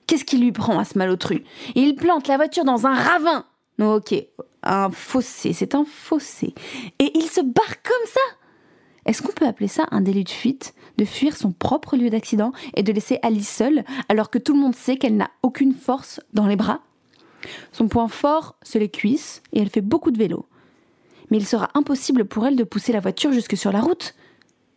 Qu'est-ce 0.06 0.26
qui 0.26 0.38
lui 0.38 0.52
prend 0.52 0.78
à 0.78 0.84
ce 0.84 0.98
malotru? 0.98 1.46
Il 1.76 1.96
plante 1.96 2.28
la 2.28 2.36
voiture 2.36 2.66
dans 2.66 2.88
un 2.88 2.94
ravin. 2.94 3.46
Non, 3.80 3.94
ok, 3.94 4.14
un 4.62 4.92
fossé, 4.92 5.54
c'est 5.54 5.76
un 5.76 5.86
fossé. 5.86 6.54
Et 7.00 7.18
il 7.18 7.30
se 7.30 7.40
barre 7.40 7.82
comme 7.84 8.08
ça 8.08 8.36
Est-ce 9.06 9.22
qu'on 9.22 9.32
peut 9.32 9.48
appeler 9.48 9.70
ça 9.70 9.88
un 9.92 10.02
délit 10.02 10.26
de 10.26 10.30
fuite? 10.30 10.74
De 10.98 11.06
fuir 11.06 11.38
son 11.38 11.54
propre 11.54 11.96
lieu 11.96 12.10
d'accident 12.10 12.52
et 12.76 12.84
de 12.84 12.92
laisser 12.92 13.20
Ali 13.22 13.46
seule 13.46 13.86
alors 14.10 14.30
que 14.30 14.40
tout 14.40 14.54
le 14.54 14.60
monde 14.60 14.76
sait 14.76 14.98
qu'elle 14.98 15.16
n'a 15.16 15.32
aucune 15.42 15.74
force 15.74 16.20
dans 16.34 16.48
les 16.48 16.58
bras? 16.58 16.82
Son 17.72 17.88
point 17.88 18.08
fort, 18.08 18.56
c'est 18.62 18.80
les 18.80 18.90
cuisses, 18.90 19.42
et 19.52 19.62
elle 19.62 19.70
fait 19.70 19.82
beaucoup 19.82 20.12
de 20.12 20.18
vélo. 20.18 20.48
Mais 21.30 21.38
il 21.38 21.48
sera 21.48 21.70
impossible 21.74 22.26
pour 22.26 22.46
elle 22.46 22.56
de 22.56 22.64
pousser 22.64 22.94
la 22.94 23.00
voiture 23.00 23.32
jusque 23.32 23.58
sur 23.58 23.72
la 23.72 23.82
route. 23.82 24.16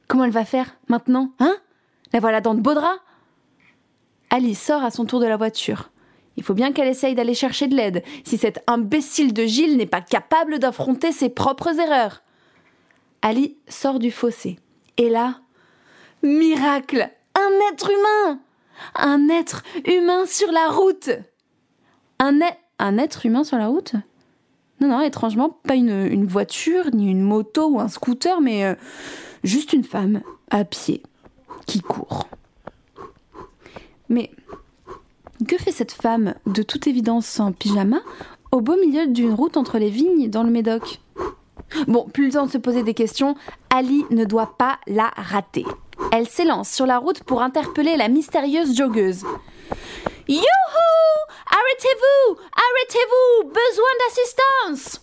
Comment 0.09 0.25
elle 0.25 0.31
va 0.31 0.45
faire 0.45 0.77
maintenant, 0.89 1.33
hein? 1.39 1.57
La 2.13 2.21
voilà 2.21 2.41
dans 2.41 2.55
de 2.55 2.61
beaux 2.61 2.75
draps? 2.75 3.01
Alice 4.31 4.61
sort 4.61 4.85
à 4.85 4.91
son 4.91 5.05
tour 5.05 5.21
de 5.21 5.27
la 5.27 5.37
voiture. 5.37 5.91
Il 6.37 6.43
faut 6.43 6.55
bien 6.55 6.73
qu'elle 6.73 6.89
essaye 6.89 7.15
d'aller 7.15 7.35
chercher 7.35 7.67
de 7.67 7.75
l'aide, 7.75 8.03
si 8.25 8.37
cet 8.37 8.63
imbécile 8.67 9.33
de 9.33 9.45
Gilles 9.45 9.77
n'est 9.77 9.87
pas 9.87 10.01
capable 10.01 10.59
d'affronter 10.59 11.13
ses 11.13 11.29
propres 11.29 11.79
erreurs. 11.81 12.23
Ali 13.23 13.57
sort 13.69 13.99
du 13.99 14.11
fossé. 14.11 14.59
Et 14.99 15.09
là, 15.09 15.41
miracle 16.23 17.11
Un 17.35 17.73
être 17.73 17.91
humain 17.91 18.41
Un 18.95 19.29
être 19.29 19.63
humain 19.87 20.27
sur 20.27 20.53
la 20.53 20.69
route 20.69 21.11
un, 22.19 22.99
être 22.99 23.27
humain 23.27 23.45
sur 23.45 23.59
la 23.59 23.69
route? 23.69 23.95
Non, 24.81 24.89
non, 24.89 25.01
étrangement, 25.01 25.59
pas 25.67 25.75
une, 25.75 26.07
une 26.07 26.27
voiture, 26.27 26.91
ni 26.93 27.11
une 27.11 27.23
moto 27.23 27.69
ou 27.69 27.81
un 27.81 27.89
scooter, 27.89 28.41
mais 28.41 28.65
euh, 28.65 28.75
juste 29.43 29.73
une 29.73 29.85
femme 29.85 30.21
à 30.51 30.65
pied 30.65 31.03
qui 31.67 31.81
court. 31.81 32.29
Mais 34.09 34.31
que 35.49 35.57
fait 35.57 35.73
cette 35.73 35.93
femme, 35.93 36.35
de 36.47 36.63
toute 36.63 36.87
évidence 36.87 37.41
en 37.41 37.53
pyjama, 37.53 38.01
au 38.53 38.61
beau 38.61 38.77
milieu 38.77 39.07
d'une 39.07 39.33
route 39.33 39.57
entre 39.57 39.79
les 39.79 39.91
vignes 39.91 40.31
dans 40.31 40.43
le 40.43 40.51
Médoc? 40.51 41.01
Bon, 41.89 42.05
plus 42.05 42.27
le 42.27 42.33
temps 42.33 42.47
de 42.47 42.51
se 42.51 42.59
poser 42.59 42.83
des 42.83 42.95
questions, 42.95 43.35
Ali 43.71 44.05
ne 44.11 44.25
doit 44.25 44.57
pas 44.57 44.79
la 44.87 45.11
rater. 45.17 45.67
Elle 46.13 46.29
s'élance 46.29 46.71
sur 46.71 46.87
la 46.87 46.99
route 46.99 47.23
pour 47.25 47.43
interpeller 47.43 47.97
la 47.97 48.09
mystérieuse 48.09 48.77
joggeuse. 48.77 49.25
Youhou 50.29 50.43
Arrêtez-vous 51.47 52.37
Arrêtez-vous 52.55 53.49
Besoin 53.49 53.89
d'assistance 54.07 55.01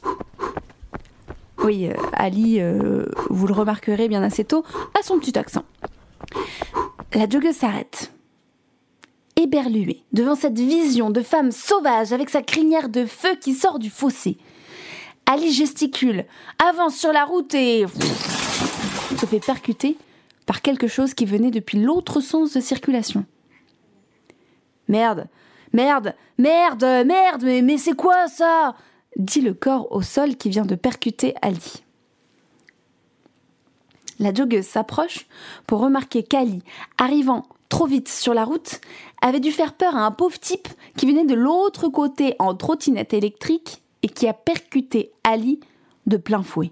Oui, 1.63 1.87
euh, 1.87 1.93
Ali, 2.13 2.59
euh, 2.59 3.05
vous 3.29 3.47
le 3.47 3.53
remarquerez 3.53 4.07
bien 4.07 4.23
assez 4.23 4.43
tôt, 4.43 4.63
a 4.99 5.03
son 5.03 5.19
petit 5.19 5.37
accent. 5.37 5.63
La 7.13 7.29
joggeuse 7.29 7.55
s'arrête. 7.55 8.11
Éberluée 9.35 10.03
devant 10.11 10.35
cette 10.35 10.59
vision 10.59 11.09
de 11.09 11.21
femme 11.21 11.51
sauvage 11.51 12.11
avec 12.11 12.29
sa 12.29 12.41
crinière 12.41 12.89
de 12.89 13.05
feu 13.05 13.35
qui 13.39 13.53
sort 13.53 13.79
du 13.79 13.89
fossé. 13.89 14.37
Ali 15.25 15.51
gesticule, 15.53 16.25
avance 16.59 16.97
sur 16.97 17.13
la 17.13 17.23
route 17.23 17.53
et 17.55 17.85
se 19.17 19.25
fait 19.25 19.39
percuter 19.39 19.97
par 20.45 20.61
quelque 20.61 20.87
chose 20.87 21.13
qui 21.13 21.25
venait 21.25 21.51
depuis 21.51 21.79
l'autre 21.79 22.19
sens 22.19 22.53
de 22.53 22.59
circulation. 22.59 23.25
Merde, 24.93 25.25
merde, 25.73 26.13
merde, 26.37 26.83
merde, 27.07 27.43
mais, 27.43 27.79
c'est 27.79 27.95
quoi 27.95 28.27
ça? 28.27 28.75
Dit 29.17 29.41
le 29.41 29.55
corps 29.55 29.91
au 29.91 30.03
sol 30.03 30.35
qui 30.35 30.49
vient 30.49 30.67
de 30.67 30.75
percuter 30.75 31.33
Ali. 31.41 31.83
La 34.19 34.31
joggeuse 34.31 34.67
s'approche 34.67 35.25
pour 35.65 35.79
remarquer 35.79 36.21
qu'Ali, 36.21 36.61
arrivant 36.99 37.47
trop 37.69 37.87
vite 37.87 38.07
sur 38.07 38.35
la 38.35 38.43
route, 38.43 38.81
avait 39.19 39.39
dû 39.39 39.51
faire 39.51 39.73
peur 39.73 39.95
à 39.95 40.05
un 40.05 40.11
pauvre 40.11 40.37
type 40.37 40.67
qui 40.95 41.07
venait 41.07 41.25
de 41.25 41.33
l'autre 41.33 41.87
côté 41.87 42.35
en 42.37 42.53
trottinette 42.53 43.15
électrique 43.15 43.81
et 44.03 44.09
qui 44.09 44.27
a 44.27 44.33
percuté 44.33 45.11
Ali 45.23 45.59
de 46.05 46.17
plein 46.17 46.43
fouet. 46.43 46.71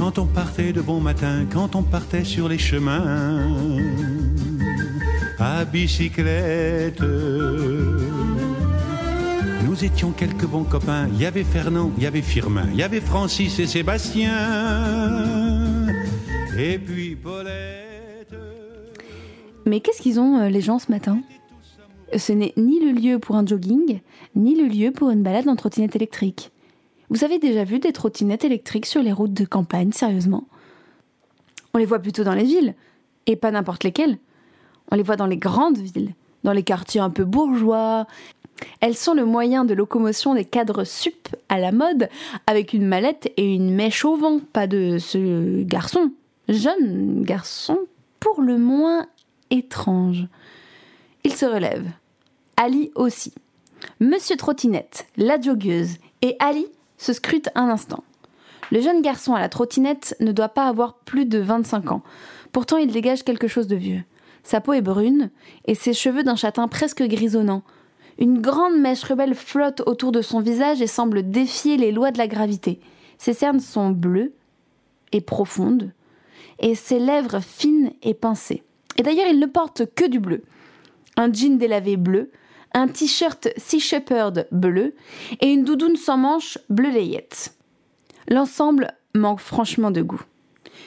Quand 0.00 0.18
on 0.18 0.24
partait 0.24 0.72
de 0.72 0.80
bon 0.80 0.98
matin, 0.98 1.44
quand 1.52 1.76
on 1.76 1.82
partait 1.82 2.24
sur 2.24 2.48
les 2.48 2.56
chemins, 2.56 3.46
à 5.38 5.66
bicyclette. 5.66 7.02
Nous 9.62 9.84
étions 9.84 10.12
quelques 10.12 10.46
bons 10.46 10.64
copains. 10.64 11.06
Il 11.12 11.20
y 11.20 11.26
avait 11.26 11.44
Fernand, 11.44 11.92
il 11.98 12.04
y 12.04 12.06
avait 12.06 12.22
Firmin, 12.22 12.64
il 12.72 12.78
y 12.78 12.82
avait 12.82 13.02
Francis 13.02 13.58
et 13.58 13.66
Sébastien. 13.66 14.32
Et 16.58 16.78
puis 16.78 17.14
Paulette. 17.14 18.34
Mais 19.66 19.80
qu'est-ce 19.80 20.00
qu'ils 20.00 20.18
ont, 20.18 20.38
euh, 20.38 20.48
les 20.48 20.62
gens, 20.62 20.78
ce 20.78 20.90
matin? 20.90 21.20
Ce 22.16 22.32
n'est 22.32 22.54
ni 22.56 22.80
le 22.80 22.92
lieu 22.92 23.18
pour 23.18 23.36
un 23.36 23.44
jogging, 23.44 24.00
ni 24.34 24.56
le 24.56 24.66
lieu 24.66 24.92
pour 24.92 25.10
une 25.10 25.22
balade 25.22 25.46
en 25.46 25.56
trottinette 25.56 25.94
électrique. 25.94 26.52
Vous 27.10 27.24
avez 27.24 27.40
déjà 27.40 27.64
vu 27.64 27.80
des 27.80 27.92
trottinettes 27.92 28.44
électriques 28.44 28.86
sur 28.86 29.02
les 29.02 29.12
routes 29.12 29.34
de 29.34 29.44
campagne, 29.44 29.90
sérieusement? 29.90 30.44
On 31.74 31.78
les 31.78 31.84
voit 31.84 31.98
plutôt 31.98 32.22
dans 32.22 32.34
les 32.34 32.44
villes, 32.44 32.74
et 33.26 33.34
pas 33.34 33.50
n'importe 33.50 33.82
lesquelles. 33.82 34.18
On 34.92 34.96
les 34.96 35.02
voit 35.02 35.16
dans 35.16 35.26
les 35.26 35.36
grandes 35.36 35.78
villes, 35.78 36.14
dans 36.44 36.52
les 36.52 36.62
quartiers 36.62 37.00
un 37.00 37.10
peu 37.10 37.24
bourgeois. 37.24 38.06
Elles 38.80 38.96
sont 38.96 39.14
le 39.14 39.24
moyen 39.24 39.64
de 39.64 39.74
locomotion 39.74 40.34
des 40.34 40.44
cadres 40.44 40.84
sup 40.84 41.28
à 41.48 41.58
la 41.58 41.72
mode, 41.72 42.08
avec 42.46 42.72
une 42.72 42.86
mallette 42.86 43.32
et 43.36 43.54
une 43.54 43.74
mèche 43.74 44.04
au 44.04 44.14
vent, 44.16 44.38
pas 44.52 44.68
de 44.68 44.98
ce 44.98 45.64
garçon, 45.64 46.12
jeune 46.48 47.22
garçon, 47.22 47.78
pour 48.20 48.40
le 48.40 48.56
moins 48.56 49.06
étrange. 49.50 50.28
Il 51.24 51.34
se 51.34 51.46
relève. 51.46 51.88
Ali 52.56 52.92
aussi. 52.94 53.32
Monsieur 53.98 54.36
Trottinette, 54.36 55.06
la 55.16 55.40
joggeuse, 55.40 55.96
et 56.22 56.36
Ali 56.38 56.66
se 57.00 57.12
scrutent 57.14 57.50
un 57.54 57.68
instant. 57.68 58.04
Le 58.70 58.80
jeune 58.80 59.02
garçon 59.02 59.34
à 59.34 59.40
la 59.40 59.48
trottinette 59.48 60.14
ne 60.20 60.32
doit 60.32 60.50
pas 60.50 60.68
avoir 60.68 60.94
plus 60.94 61.24
de 61.24 61.38
25 61.38 61.90
ans. 61.90 62.02
Pourtant, 62.52 62.76
il 62.76 62.92
dégage 62.92 63.24
quelque 63.24 63.48
chose 63.48 63.66
de 63.66 63.74
vieux. 63.74 64.04
Sa 64.44 64.60
peau 64.60 64.74
est 64.74 64.82
brune 64.82 65.30
et 65.64 65.74
ses 65.74 65.94
cheveux 65.94 66.22
d'un 66.22 66.36
châtain 66.36 66.68
presque 66.68 67.02
grisonnant. 67.02 67.62
Une 68.18 68.40
grande 68.40 68.78
mèche 68.78 69.02
rebelle 69.02 69.34
flotte 69.34 69.82
autour 69.86 70.12
de 70.12 70.20
son 70.20 70.40
visage 70.40 70.82
et 70.82 70.86
semble 70.86 71.30
défier 71.30 71.78
les 71.78 71.90
lois 71.90 72.10
de 72.10 72.18
la 72.18 72.28
gravité. 72.28 72.80
Ses 73.16 73.32
cernes 73.32 73.60
sont 73.60 73.90
bleues 73.90 74.34
et 75.12 75.20
profondes, 75.20 75.92
et 76.58 76.74
ses 76.74 76.98
lèvres 76.98 77.40
fines 77.40 77.92
et 78.02 78.14
pincées. 78.14 78.62
Et 78.98 79.02
d'ailleurs, 79.02 79.26
il 79.26 79.38
ne 79.38 79.46
porte 79.46 79.82
que 79.94 80.06
du 80.06 80.20
bleu. 80.20 80.42
Un 81.16 81.32
jean 81.32 81.56
délavé 81.56 81.96
bleu, 81.96 82.30
un 82.72 82.88
t-shirt 82.88 83.48
Sea 83.56 83.80
Shepherd 83.80 84.46
bleu 84.52 84.94
et 85.40 85.48
une 85.48 85.64
doudoune 85.64 85.96
sans 85.96 86.16
manches 86.16 86.58
bleu 86.68 86.90
layette. 86.90 87.54
L'ensemble 88.28 88.92
manque 89.14 89.40
franchement 89.40 89.90
de 89.90 90.02
goût. 90.02 90.22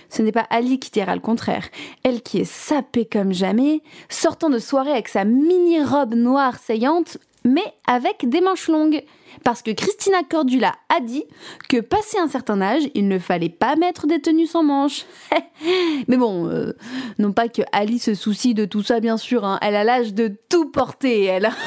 Ce 0.10 0.22
n'est 0.22 0.32
pas 0.32 0.48
Ali 0.50 0.80
qui 0.80 0.91
dira 0.91 1.15
le 1.15 1.22
contraire. 1.22 1.67
Elle 2.04 2.22
qui 2.22 2.39
est 2.39 2.50
sapée 2.50 3.06
comme 3.06 3.34
jamais, 3.34 3.82
sortant 4.10 4.50
de 4.50 4.60
soirée 4.60 4.91
avec 4.91 5.08
sa 5.08 5.26
mini-robe 5.26 6.13
noire 6.13 6.58
saillante, 6.60 7.17
mais 7.43 7.65
avec 7.88 8.30
des 8.30 8.41
manches 8.41 8.67
longues. 8.67 9.04
Parce 9.43 9.62
que 9.62 9.72
Christina 9.72 10.19
Cordula 10.30 10.74
a 10.96 11.00
dit 11.00 11.24
que 11.69 11.80
passé 11.82 12.17
un 12.19 12.28
certain 12.28 12.62
âge, 12.62 12.84
il 12.93 13.08
ne 13.08 13.19
fallait 13.19 13.50
pas 13.50 13.76
mettre 13.76 14.08
des 14.08 14.22
tenues 14.22 14.48
sans 14.48 14.63
manches. 14.63 15.06
mais 16.08 16.17
bon, 16.17 16.48
euh, 16.48 16.74
non 17.19 17.32
pas 17.34 17.48
que 17.48 17.62
Ali 17.72 18.00
se 18.00 18.13
soucie 18.15 18.54
de 18.54 18.65
tout 18.65 18.84
ça, 18.84 19.00
bien 19.00 19.17
sûr. 19.17 19.43
hein. 19.46 19.60
Elle 19.62 19.76
a 19.76 19.84
l'âge 19.84 20.13
de 20.13 20.36
tout 20.50 20.69
porter, 20.69 21.24
elle. 21.26 21.50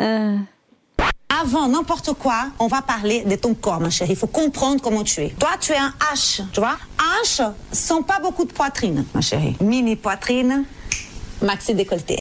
Euh. 0.00 0.36
Avant 1.40 1.68
n'importe 1.68 2.12
quoi, 2.14 2.46
on 2.58 2.66
va 2.66 2.82
parler 2.82 3.22
de 3.24 3.36
ton 3.36 3.54
corps, 3.54 3.78
ma 3.80 3.90
chérie. 3.90 4.12
Il 4.12 4.16
faut 4.16 4.26
comprendre 4.26 4.80
comment 4.82 5.04
tu 5.04 5.20
es. 5.20 5.28
Toi, 5.38 5.50
tu 5.60 5.72
es 5.72 5.76
un 5.76 5.92
H, 6.12 6.42
tu 6.52 6.60
vois 6.60 6.76
H 7.22 7.42
sans 7.72 8.02
pas 8.02 8.18
beaucoup 8.18 8.44
de 8.44 8.52
poitrine, 8.52 9.04
ma 9.14 9.20
chérie. 9.20 9.54
Mini 9.60 9.94
poitrine, 9.96 10.64
maxi 11.42 11.74
décolleté. 11.74 12.18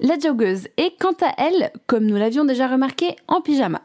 La 0.00 0.18
joggeuse 0.18 0.68
est 0.76 0.98
quant 0.98 1.16
à 1.22 1.34
elle, 1.38 1.70
comme 1.86 2.06
nous 2.06 2.16
l'avions 2.16 2.44
déjà 2.44 2.68
remarqué, 2.68 3.16
en 3.28 3.40
pyjama. 3.40 3.82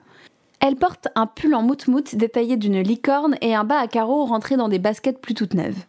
Elle 0.59 0.75
porte 0.75 1.07
un 1.15 1.25
pull 1.25 1.55
en 1.55 1.61
mout-mout 1.61 2.15
détaillé 2.15 2.57
d'une 2.57 2.81
licorne 2.81 3.37
et 3.41 3.55
un 3.55 3.63
bas 3.63 3.79
à 3.79 3.87
carreaux 3.87 4.25
rentré 4.25 4.57
dans 4.57 4.67
des 4.67 4.79
baskets 4.79 5.21
plus 5.21 5.33
toutes 5.33 5.53
neuves. 5.53 5.85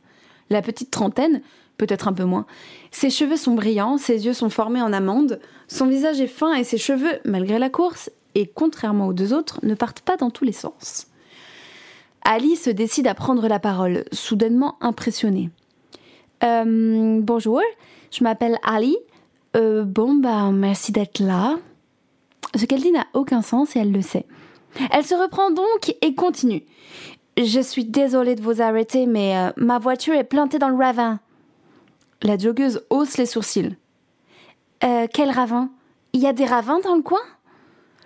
La 0.48 0.62
petite 0.62 0.90
trentaine, 0.90 1.42
peut-être 1.76 2.08
un 2.08 2.12
peu 2.12 2.24
moins, 2.24 2.46
ses 2.90 3.10
cheveux 3.10 3.36
sont 3.36 3.54
brillants, 3.54 3.98
ses 3.98 4.26
yeux 4.26 4.32
sont 4.32 4.50
formés 4.50 4.82
en 4.82 4.92
amande, 4.92 5.40
son 5.66 5.86
visage 5.86 6.20
est 6.20 6.26
fin 6.26 6.54
et 6.54 6.64
ses 6.64 6.78
cheveux, 6.78 7.18
malgré 7.24 7.58
la 7.58 7.70
course, 7.70 8.10
et 8.34 8.46
contrairement 8.46 9.08
aux 9.08 9.12
deux 9.12 9.32
autres, 9.32 9.58
ne 9.62 9.74
partent 9.74 10.00
pas 10.00 10.16
dans 10.16 10.30
tous 10.30 10.44
les 10.44 10.52
sens. 10.52 11.06
Ali 12.24 12.56
se 12.56 12.70
décide 12.70 13.06
à 13.08 13.14
prendre 13.14 13.48
la 13.48 13.58
parole, 13.58 14.04
soudainement 14.12 14.76
impressionnée. 14.80 15.50
Euh, 16.44 17.18
bonjour, 17.20 17.60
je 18.10 18.22
m'appelle 18.24 18.58
Ali. 18.62 18.96
Euh, 19.56 19.84
bon, 19.84 20.14
bah, 20.14 20.50
merci 20.52 20.92
d'être 20.92 21.18
là. 21.18 21.56
Ce 22.54 22.64
qu'elle 22.64 22.82
dit 22.82 22.92
n'a 22.92 23.06
aucun 23.14 23.42
sens 23.42 23.76
et 23.76 23.80
elle 23.80 23.92
le 23.92 24.02
sait. 24.02 24.26
Elle 24.92 25.04
se 25.04 25.14
reprend 25.14 25.50
donc 25.50 25.94
et 26.00 26.14
continue. 26.14 26.62
Je 27.36 27.60
suis 27.60 27.84
désolée 27.84 28.34
de 28.34 28.42
vous 28.42 28.62
arrêter, 28.62 29.06
mais 29.06 29.36
euh, 29.36 29.50
ma 29.56 29.78
voiture 29.78 30.14
est 30.14 30.24
plantée 30.24 30.58
dans 30.58 30.68
le 30.68 30.76
ravin. 30.76 31.20
La 32.22 32.36
joggeuse 32.36 32.84
hausse 32.90 33.16
les 33.16 33.26
sourcils. 33.26 33.76
Euh, 34.84 35.06
quel 35.12 35.30
ravin? 35.30 35.70
Il 36.12 36.20
y 36.20 36.26
a 36.26 36.32
des 36.32 36.44
ravins 36.44 36.80
dans 36.80 36.94
le 36.94 37.02
coin? 37.02 37.20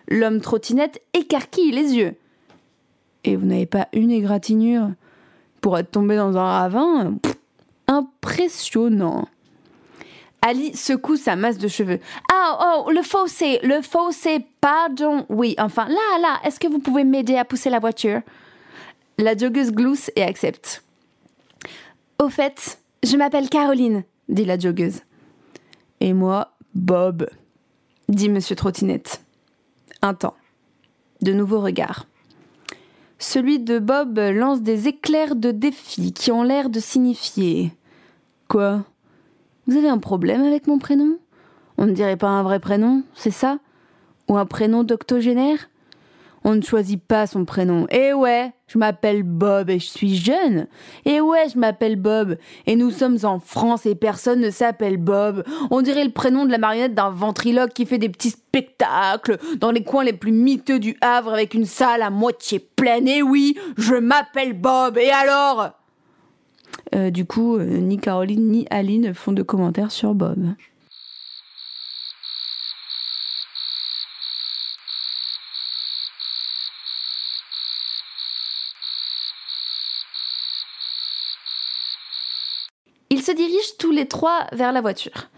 L'homme 0.09 0.41
trottinette 0.41 1.03
écarquille 1.15 1.73
les 1.73 1.95
yeux. 1.95 2.15
Et 3.25 3.37
vous 3.37 3.47
n'avez 3.47 3.67
pas 3.67 3.89
une 3.93 4.11
égratignure 4.11 4.91
pour 5.61 5.79
être 5.79 5.91
tombé 5.91 6.17
dans 6.17 6.37
un 6.37 6.45
ravin? 6.45 7.15
Impressionnant. 7.87 9.27
Ali 10.47 10.77
secoue 10.77 11.17
sa 11.17 11.37
masse 11.37 11.57
de 11.57 11.69
cheveux. 11.69 12.01
Ah, 12.31 12.85
oh, 12.87 12.91
le 12.91 13.01
fossé, 13.01 13.61
le 13.63 13.81
fossé, 13.81 14.45
pardon. 14.61 15.25
Oui, 15.31 15.55
enfin, 15.59 15.89
là, 15.89 16.19
là, 16.21 16.39
est-ce 16.45 16.61
que 16.61 16.69
vous 16.69 16.81
pouvez 16.81 17.03
m'aider 17.03 17.37
à 17.37 17.47
pousser 17.47 17.71
la 17.71 17.79
voiture? 17.79 18.21
La 19.17 19.35
joggeuse 19.35 19.73
glousse 19.73 20.11
et 20.17 20.23
accepte. 20.23 20.85
Au 22.21 22.29
fait, 22.29 22.79
je 23.03 23.17
m'appelle 23.17 23.49
Caroline, 23.49 24.05
dit 24.29 24.45
la 24.45 24.59
joggeuse. 24.59 25.01
Et 26.01 26.13
moi, 26.13 26.53
Bob, 26.75 27.27
dit 28.11 28.29
Monsieur 28.29 28.55
Trottinette. 28.55 29.25
Un 30.03 30.13
temps. 30.13 30.37
De 31.23 31.33
nouveaux 31.33 31.61
regards. 31.61 32.05
Celui 33.19 33.61
de 33.61 33.79
Bob 33.79 34.19
lance 34.19 34.61
des 34.61 34.89
éclairs 34.89 35.37
de 35.37 35.53
défi 35.53 36.13
qui 36.13 36.31
ont 36.31 36.43
l'air 36.43 36.69
de 36.69 36.81
signifier. 36.81 37.73
Quoi? 38.49 38.85
Vous 39.67 39.77
avez 39.77 39.89
un 39.89 39.99
problème 39.99 40.43
avec 40.43 40.67
mon 40.67 40.79
prénom? 40.79 41.19
On 41.79 41.87
ne 41.87 41.93
dirait 41.93 42.17
pas 42.17 42.29
un 42.29 42.43
vrai 42.43 42.61
prénom, 42.61 43.03
c'est 43.15 43.31
ça? 43.31 43.59
Ou 44.29 44.37
un 44.37 44.47
prénom 44.47 44.85
d'octogénaire? 44.85 45.71
On 46.47 46.55
ne 46.55 46.61
choisit 46.61 47.03
pas 47.03 47.27
son 47.27 47.47
prénom. 47.47 47.87
Eh 47.91 48.13
ouais, 48.13 48.53
je 48.67 48.77
m'appelle 48.77 49.23
Bob 49.23 49.71
et 49.71 49.79
je 49.79 49.87
suis 49.87 50.15
jeune. 50.15 50.67
Eh 51.07 51.23
ouais, 51.23 51.49
je 51.49 51.59
m'appelle 51.59 51.97
Bob. 51.97 52.37
Et 52.67 52.77
nous 52.77 52.91
sommes 52.91 53.17
en 53.23 53.41
France 53.41 53.87
et 53.87 53.95
personne 53.95 54.41
ne 54.41 54.51
s'appelle 54.51 54.99
Bob. 54.99 55.43
On 55.71 55.81
dirait 55.81 56.05
le 56.05 56.11
prénom 56.11 56.45
de 56.45 56.51
la 56.51 56.59
marionnette 56.59 56.95
d'un 56.95 57.09
ventriloque 57.09 57.73
qui 57.73 57.87
fait 57.87 57.97
des 57.97 58.11
petits 58.11 58.31
spectacles 58.31 59.39
dans 59.59 59.71
les 59.71 59.85
coins 59.85 60.05
les 60.05 60.13
plus 60.13 60.33
miteux 60.33 60.79
du 60.79 60.99
Havre 61.01 61.33
avec 61.33 61.55
une 61.55 61.65
salle 61.65 62.03
à 62.03 62.11
moitié 62.11 62.59
pleine. 62.59 63.09
Eh 63.09 63.23
oui, 63.23 63.57
je 63.79 63.95
m'appelle 63.95 64.53
Bob. 64.53 64.99
Et 64.99 65.11
alors? 65.11 65.71
Euh, 66.95 67.11
Du 67.11 67.25
coup, 67.25 67.57
euh, 67.57 67.65
ni 67.79 67.99
Caroline 67.99 68.49
ni 68.51 68.67
Aline 68.71 69.15
font 69.15 69.33
de 69.33 69.43
commentaires 69.43 69.93
sur 69.93 70.15
Bob. 70.15 70.55
Ils 83.11 83.23
se 83.23 83.31
dirigent 83.31 83.77
tous 83.79 83.93
les 83.93 84.09
trois 84.09 84.47
vers 84.53 84.73
la 84.73 84.81
voiture. 84.81 85.29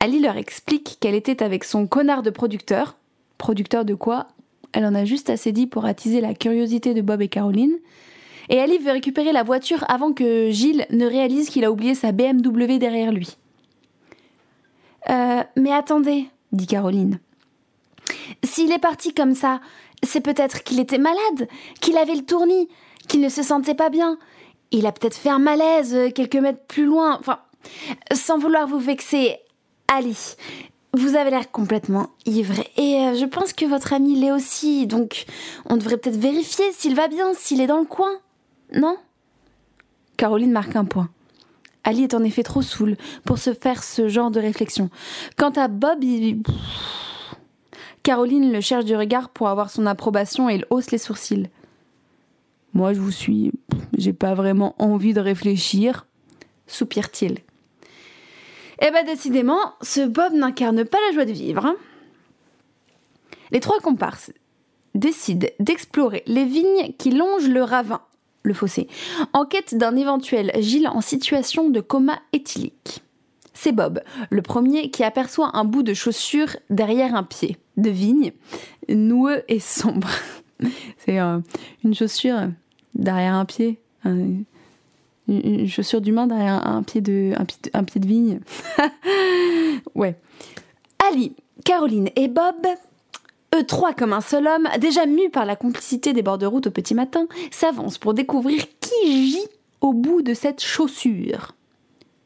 Ali 0.00 0.18
leur 0.18 0.36
explique 0.36 0.98
qu'elle 1.00 1.14
était 1.14 1.42
avec 1.42 1.62
son 1.62 1.86
connard 1.86 2.22
de 2.22 2.30
producteur. 2.30 2.96
Producteur 3.38 3.84
de 3.84 3.94
quoi? 3.94 4.26
Elle 4.72 4.84
en 4.84 4.94
a 4.94 5.04
juste 5.04 5.30
assez 5.30 5.52
dit 5.52 5.68
pour 5.68 5.84
attiser 5.84 6.20
la 6.20 6.34
curiosité 6.34 6.94
de 6.94 7.00
Bob 7.00 7.22
et 7.22 7.28
Caroline. 7.28 7.78
Et 8.52 8.60
Ali 8.60 8.76
veut 8.76 8.92
récupérer 8.92 9.32
la 9.32 9.42
voiture 9.42 9.82
avant 9.88 10.12
que 10.12 10.50
Gilles 10.50 10.86
ne 10.90 11.06
réalise 11.06 11.48
qu'il 11.48 11.64
a 11.64 11.72
oublié 11.72 11.94
sa 11.94 12.12
BMW 12.12 12.78
derrière 12.78 13.10
lui. 13.10 13.38
Euh, 15.08 15.42
mais 15.56 15.72
attendez, 15.72 16.26
dit 16.52 16.66
Caroline. 16.66 17.18
S'il 18.44 18.70
est 18.70 18.78
parti 18.78 19.14
comme 19.14 19.34
ça, 19.34 19.62
c'est 20.02 20.20
peut-être 20.20 20.64
qu'il 20.64 20.80
était 20.80 20.98
malade, 20.98 21.48
qu'il 21.80 21.96
avait 21.96 22.14
le 22.14 22.26
tournis, 22.26 22.68
qu'il 23.08 23.22
ne 23.22 23.30
se 23.30 23.42
sentait 23.42 23.74
pas 23.74 23.88
bien. 23.88 24.18
Il 24.70 24.84
a 24.84 24.92
peut-être 24.92 25.16
fait 25.16 25.30
un 25.30 25.38
malaise 25.38 25.94
euh, 25.94 26.10
quelques 26.10 26.36
mètres 26.36 26.62
plus 26.68 26.84
loin. 26.84 27.16
Enfin, 27.18 27.38
sans 28.12 28.36
vouloir 28.36 28.66
vous 28.66 28.78
vexer, 28.78 29.38
Ali, 29.88 30.36
vous 30.92 31.16
avez 31.16 31.30
l'air 31.30 31.50
complètement 31.50 32.08
ivre. 32.26 32.60
Et 32.76 32.96
euh, 32.96 33.14
je 33.14 33.24
pense 33.24 33.54
que 33.54 33.64
votre 33.64 33.94
ami 33.94 34.14
l'est 34.14 34.30
aussi. 34.32 34.86
Donc, 34.86 35.24
on 35.70 35.78
devrait 35.78 35.96
peut-être 35.96 36.18
vérifier 36.18 36.70
s'il 36.72 36.94
va 36.94 37.08
bien, 37.08 37.32
s'il 37.32 37.62
est 37.62 37.66
dans 37.66 37.80
le 37.80 37.86
coin. 37.86 38.12
Non 38.74 38.96
Caroline 40.16 40.52
marque 40.52 40.76
un 40.76 40.84
point. 40.84 41.10
Ali 41.84 42.04
est 42.04 42.14
en 42.14 42.22
effet 42.22 42.42
trop 42.42 42.62
saoul 42.62 42.96
pour 43.24 43.38
se 43.38 43.54
faire 43.54 43.82
ce 43.82 44.08
genre 44.08 44.30
de 44.30 44.40
réflexion. 44.40 44.88
Quant 45.36 45.50
à 45.50 45.68
Bob, 45.68 46.02
il... 46.04 46.42
Caroline 48.02 48.52
le 48.52 48.60
cherche 48.60 48.84
du 48.84 48.96
regard 48.96 49.30
pour 49.30 49.48
avoir 49.48 49.70
son 49.70 49.86
approbation 49.86 50.48
et 50.48 50.56
il 50.56 50.66
hausse 50.70 50.90
les 50.90 50.98
sourcils. 50.98 51.48
Moi, 52.74 52.94
je 52.94 53.00
vous 53.00 53.10
suis. 53.10 53.52
J'ai 53.96 54.12
pas 54.12 54.34
vraiment 54.34 54.74
envie 54.78 55.12
de 55.12 55.20
réfléchir, 55.20 56.06
soupire-t-il. 56.66 57.38
Eh 58.80 58.90
ben, 58.90 59.04
décidément, 59.04 59.74
ce 59.82 60.06
Bob 60.06 60.32
n'incarne 60.32 60.84
pas 60.84 60.98
la 61.06 61.14
joie 61.14 61.24
de 61.24 61.32
vivre. 61.32 61.76
Les 63.50 63.60
trois 63.60 63.78
comparses 63.80 64.32
décident 64.94 65.48
d'explorer 65.60 66.22
les 66.26 66.44
vignes 66.44 66.92
qui 66.98 67.10
longent 67.10 67.48
le 67.48 67.62
ravin, 67.62 68.00
le 68.42 68.54
fossé, 68.54 68.88
en 69.32 69.44
quête 69.44 69.74
d'un 69.76 69.96
éventuel 69.96 70.50
Gilles 70.58 70.88
en 70.88 71.00
situation 71.00 71.70
de 71.70 71.80
coma 71.80 72.18
éthylique. 72.32 73.02
C'est 73.54 73.72
Bob, 73.72 74.00
le 74.30 74.42
premier, 74.42 74.90
qui 74.90 75.04
aperçoit 75.04 75.50
un 75.56 75.64
bout 75.64 75.82
de 75.82 75.94
chaussure 75.94 76.56
derrière 76.70 77.14
un 77.14 77.22
pied 77.22 77.58
de 77.76 77.90
vigne, 77.90 78.32
noueux 78.88 79.42
et 79.48 79.60
sombre. 79.60 80.08
C'est 80.98 81.20
euh, 81.20 81.38
une 81.84 81.94
chaussure 81.94 82.48
derrière 82.94 83.34
un 83.34 83.44
pied, 83.44 83.78
un- 84.04 84.42
une 85.28 85.68
chaussure 85.68 86.00
d'humain 86.00 86.26
derrière 86.26 86.66
un 86.66 86.82
pied 86.82 87.00
de 87.00 87.34
vigne. 88.06 88.40
ouais. 89.94 90.16
Ali, 91.10 91.34
Caroline 91.64 92.08
et 92.16 92.28
Bob, 92.28 92.66
eux 93.54 93.64
trois 93.64 93.92
comme 93.92 94.12
un 94.12 94.20
seul 94.20 94.46
homme, 94.46 94.68
déjà 94.80 95.06
mus 95.06 95.30
par 95.30 95.44
la 95.44 95.56
complicité 95.56 96.12
des 96.12 96.22
bords 96.22 96.38
de 96.38 96.46
route 96.46 96.66
au 96.66 96.70
petit 96.70 96.94
matin, 96.94 97.26
s'avancent 97.50 97.98
pour 97.98 98.14
découvrir 98.14 98.64
qui 98.80 99.30
gît 99.30 99.48
au 99.80 99.92
bout 99.92 100.22
de 100.22 100.34
cette 100.34 100.62
chaussure. 100.62 101.52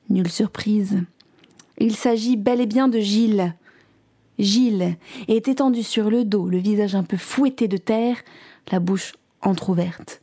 Nulle 0.08 0.30
surprise. 0.30 1.02
Il 1.78 1.96
s'agit 1.96 2.36
bel 2.36 2.60
et 2.60 2.66
bien 2.66 2.88
de 2.88 3.00
Gilles. 3.00 3.54
Gilles 4.38 4.96
est 5.28 5.48
étendu 5.48 5.82
sur 5.82 6.10
le 6.10 6.24
dos, 6.24 6.48
le 6.48 6.58
visage 6.58 6.94
un 6.94 7.02
peu 7.02 7.16
fouetté 7.16 7.68
de 7.68 7.76
terre, 7.76 8.18
la 8.70 8.80
bouche 8.80 9.14
entr'ouverte. 9.42 10.22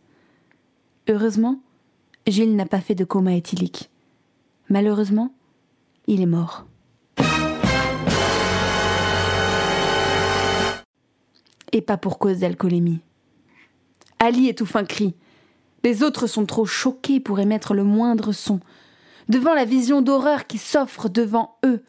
Heureusement, 1.09 1.59
Gilles 2.27 2.55
n'a 2.55 2.65
pas 2.65 2.79
fait 2.79 2.95
de 2.95 3.03
coma 3.03 3.35
éthylique. 3.35 3.89
Malheureusement, 4.69 5.33
il 6.07 6.21
est 6.21 6.27
mort. 6.27 6.65
Et 11.73 11.81
pas 11.81 11.97
pour 11.97 12.19
cause 12.19 12.39
d'alcoolémie. 12.39 13.01
Ali 14.19 14.47
étouffe 14.47 14.77
un 14.77 14.85
cri. 14.85 15.15
Les 15.83 16.01
autres 16.01 16.27
sont 16.27 16.45
trop 16.45 16.65
choqués 16.65 17.19
pour 17.19 17.39
émettre 17.39 17.73
le 17.73 17.83
moindre 17.83 18.31
son. 18.31 18.61
Devant 19.27 19.53
la 19.53 19.65
vision 19.65 20.01
d'horreur 20.01 20.47
qui 20.47 20.57
s'offre 20.57 21.09
devant 21.09 21.57
eux. 21.65 21.83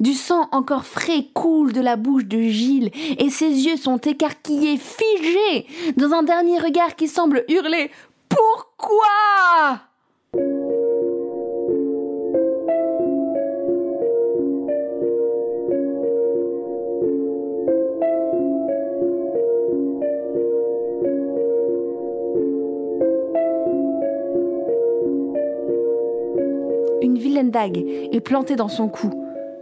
Du 0.00 0.14
sang 0.14 0.48
encore 0.52 0.86
frais 0.86 1.26
coule 1.34 1.72
de 1.72 1.80
la 1.80 1.96
bouche 1.96 2.26
de 2.26 2.40
Gilles 2.40 2.90
et 3.18 3.30
ses 3.30 3.50
yeux 3.50 3.76
sont 3.76 3.98
écarquillés, 3.98 4.78
figés, 4.78 5.66
dans 5.96 6.12
un 6.12 6.22
dernier 6.22 6.58
regard 6.58 6.94
qui 6.94 7.08
semble 7.08 7.44
hurler 7.48 7.90
Pourquoi? 8.28 9.87
Dague 27.44 27.84
est 28.12 28.20
plantée 28.20 28.56
dans 28.56 28.68
son 28.68 28.88
cou. 28.88 29.10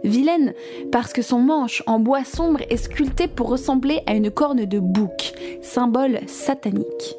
Vilaine 0.03 0.53
parce 0.91 1.13
que 1.13 1.21
son 1.21 1.39
manche 1.39 1.83
en 1.87 1.99
bois 1.99 2.23
sombre 2.23 2.61
est 2.69 2.77
sculpté 2.77 3.27
pour 3.27 3.49
ressembler 3.49 4.01
à 4.05 4.13
une 4.13 4.31
corne 4.31 4.65
de 4.65 4.79
bouc, 4.79 5.33
symbole 5.61 6.19
satanique. 6.27 7.17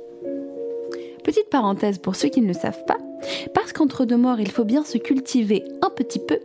Petite 1.24 1.50
parenthèse 1.50 1.98
pour 1.98 2.16
ceux 2.16 2.28
qui 2.28 2.40
ne 2.40 2.46
le 2.46 2.54
savent 2.54 2.84
pas, 2.86 2.96
parce 3.52 3.72
qu'entre 3.72 4.04
deux 4.04 4.16
morts 4.16 4.40
il 4.40 4.50
faut 4.50 4.64
bien 4.64 4.84
se 4.84 4.96
cultiver 4.96 5.64
un 5.82 5.90
petit 5.90 6.20
peu, 6.20 6.38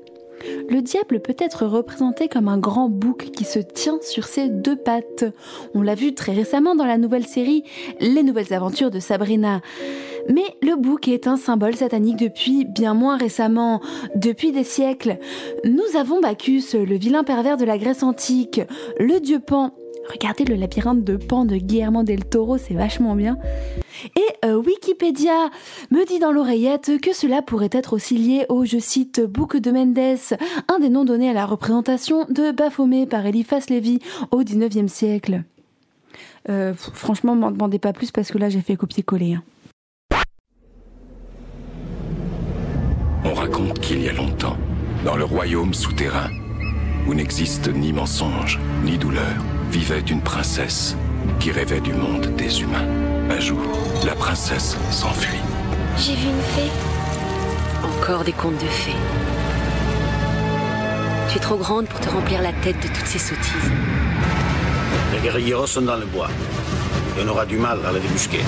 le 0.70 0.82
diable 0.82 1.20
peut 1.20 1.36
être 1.40 1.66
représenté 1.66 2.28
comme 2.28 2.48
un 2.48 2.58
grand 2.58 2.90
bouc 2.90 3.30
qui 3.32 3.46
se 3.46 3.60
tient 3.60 4.00
sur 4.02 4.26
ses 4.26 4.50
deux 4.50 4.76
pattes. 4.76 5.26
On 5.74 5.82
l'a 5.82 5.96
vu 5.96 6.14
très 6.14 6.34
récemment 6.34 6.76
dans 6.76 6.86
la 6.86 6.98
nouvelle 6.98 7.26
série 7.26 7.64
Les 8.00 8.24
Nouvelles 8.24 8.54
Aventures 8.54 8.92
de 8.92 9.00
Sabrina. 9.00 9.62
Mais 10.30 10.44
le 10.62 10.76
bouc 10.76 11.08
est 11.08 11.28
un 11.28 11.36
symbole 11.38 11.76
satanique 11.76 12.18
depuis 12.18 12.66
bien 12.66 12.94
moins 12.94 13.18
récemment, 13.18 13.82
depuis 14.16 14.52
des 14.52 14.64
siècles. 14.64 15.18
Nous 15.66 15.98
avons 15.98 16.22
Bacchus, 16.22 16.64
le 16.74 16.96
vilain 16.96 17.24
pervers 17.24 17.58
de 17.58 17.66
la 17.66 17.78
Grèce 17.78 18.04
antique, 18.04 18.62
le 19.00 19.20
dieu 19.20 19.40
Pan. 19.40 19.72
Regardez 20.12 20.44
le 20.44 20.56
labyrinthe 20.56 21.04
de 21.04 21.16
Pan 21.16 21.46
de 21.46 21.56
Guillermo 21.56 22.04
del 22.04 22.26
Toro, 22.26 22.58
c'est 22.58 22.74
vachement 22.74 23.16
bien. 23.16 23.38
Et 24.18 24.46
euh, 24.46 24.56
Wikipédia 24.56 25.50
me 25.92 26.06
dit 26.06 26.20
dans 26.20 26.34
l'oreillette 26.34 27.00
que 27.02 27.14
cela 27.14 27.42
pourrait 27.42 27.70
être 27.72 27.94
aussi 27.94 28.18
lié 28.18 28.46
au, 28.50 28.66
je 28.66 28.80
cite, 28.80 29.22
bouc 29.22 29.56
de 29.56 29.72
Mendes, 29.72 30.38
un 30.68 30.80
des 30.80 30.90
noms 30.90 31.06
donnés 31.06 31.30
à 31.30 31.34
la 31.34 31.46
représentation 31.46 32.26
de 32.30 32.52
Baphomet 32.52 33.06
par 33.06 33.26
Eliphas 33.26 33.66
Lévy 33.70 34.00
au 34.32 34.44
XIXe 34.44 34.92
siècle. 34.92 35.44
Euh, 36.50 36.74
franchement, 36.74 37.36
m'en 37.36 37.52
demandez 37.52 37.80
pas 37.80 37.94
plus 37.94 38.12
parce 38.12 38.30
que 38.30 38.38
là 38.38 38.50
j'ai 38.50 38.62
fait 38.62 38.76
copier-coller. 38.76 39.36
hein. 39.36 39.44
On 43.26 43.34
raconte 43.34 43.80
qu'il 43.80 44.04
y 44.04 44.10
a 44.10 44.14
longtemps, 44.14 44.58
dans 45.06 45.16
le 45.16 45.24
royaume 45.24 45.74
souterrain, 45.74 46.30
où 47.08 47.14
n'existe 47.14 47.70
ni 47.70 47.94
mensonge, 47.94 48.60
ni 48.84 48.98
douleur, 48.98 49.42
vivait 49.72 50.02
une 50.02 50.22
princesse 50.22 50.98
qui 51.40 51.52
rêvait 51.52 51.80
du 51.80 51.94
monde 51.94 52.28
des 52.36 52.62
humains. 52.62 52.86
Un 53.30 53.40
jour, 53.40 53.62
la 54.06 54.14
princesse 54.14 54.78
s'enfuit. 54.92 55.40
J'ai 55.98 56.16
vu 56.16 56.28
une 56.28 56.42
fée. 56.42 56.72
Encore 57.84 58.26
des 58.26 58.34
contes 58.34 58.62
de 58.62 58.68
fées. 58.68 58.92
Tu 61.30 61.38
es 61.38 61.42
trop 61.42 61.56
grande 61.56 61.88
pour 61.88 62.02
te 62.02 62.10
remplir 62.10 62.42
la 62.42 62.52
tête 62.52 62.82
de 62.84 62.88
toutes 62.88 63.08
ces 63.08 63.20
sottises. 63.20 63.72
Les 65.14 65.20
guerrilleros 65.22 65.68
sont 65.68 65.82
dans 65.82 65.98
le 65.98 66.06
bois. 66.06 66.30
Et 67.18 67.24
on 67.24 67.30
aura 67.30 67.46
du 67.46 67.58
mal 67.58 67.80
à 67.86 67.92
les 67.94 68.02
débusquer. 68.02 68.42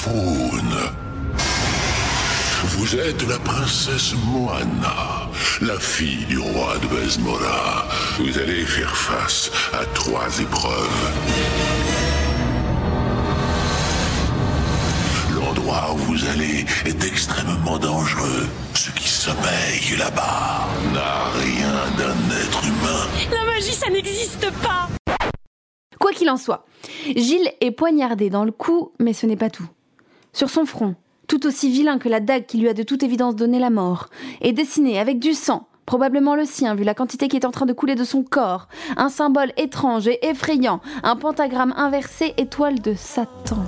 Faune. 0.00 0.78
Vous 2.72 2.96
êtes 2.96 3.28
la 3.28 3.38
princesse 3.38 4.14
Moana, 4.26 5.28
la 5.60 5.78
fille 5.78 6.24
du 6.24 6.38
roi 6.38 6.78
de 6.82 6.86
Besmora. 6.86 7.86
Vous 8.18 8.38
allez 8.38 8.64
faire 8.64 8.96
face 8.96 9.50
à 9.74 9.84
trois 9.94 10.30
épreuves. 10.40 11.02
L'endroit 15.34 15.92
où 15.94 15.98
vous 15.98 16.24
allez 16.32 16.64
est 16.86 17.04
extrêmement 17.04 17.78
dangereux. 17.78 18.46
Ce 18.74 18.90
qui 18.92 19.08
sommeille 19.08 19.98
là-bas 19.98 20.66
n'a 20.94 21.28
rien 21.44 21.74
d'un 21.98 22.20
être 22.42 22.64
humain. 22.64 23.02
La 23.30 23.44
magie, 23.52 23.74
ça 23.74 23.90
n'existe 23.90 24.50
pas 24.62 24.88
Quoi 26.00 26.12
qu'il 26.12 26.30
en 26.30 26.38
soit, 26.38 26.64
Gilles 27.14 27.52
est 27.60 27.72
poignardé 27.72 28.30
dans 28.30 28.44
le 28.44 28.52
cou, 28.52 28.92
mais 28.98 29.12
ce 29.12 29.26
n'est 29.26 29.36
pas 29.36 29.50
tout. 29.50 29.68
Sur 30.32 30.48
son 30.48 30.64
front, 30.64 30.94
tout 31.26 31.46
aussi 31.46 31.70
vilain 31.70 31.98
que 31.98 32.08
la 32.08 32.20
dague 32.20 32.46
qui 32.46 32.58
lui 32.58 32.68
a 32.68 32.74
de 32.74 32.82
toute 32.82 33.02
évidence 33.02 33.36
donné 33.36 33.58
la 33.58 33.70
mort, 33.70 34.08
est 34.40 34.52
dessiné 34.52 34.98
avec 34.98 35.18
du 35.18 35.34
sang, 35.34 35.66
probablement 35.86 36.36
le 36.36 36.44
sien 36.44 36.74
vu 36.74 36.84
la 36.84 36.94
quantité 36.94 37.28
qui 37.28 37.36
est 37.36 37.46
en 37.46 37.50
train 37.50 37.66
de 37.66 37.72
couler 37.72 37.96
de 37.96 38.04
son 38.04 38.22
corps, 38.22 38.68
un 38.96 39.08
symbole 39.08 39.52
étrange 39.56 40.06
et 40.06 40.24
effrayant, 40.26 40.80
un 41.02 41.16
pentagramme 41.16 41.74
inversé, 41.76 42.34
étoile 42.36 42.80
de 42.80 42.94
Satan. 42.94 43.64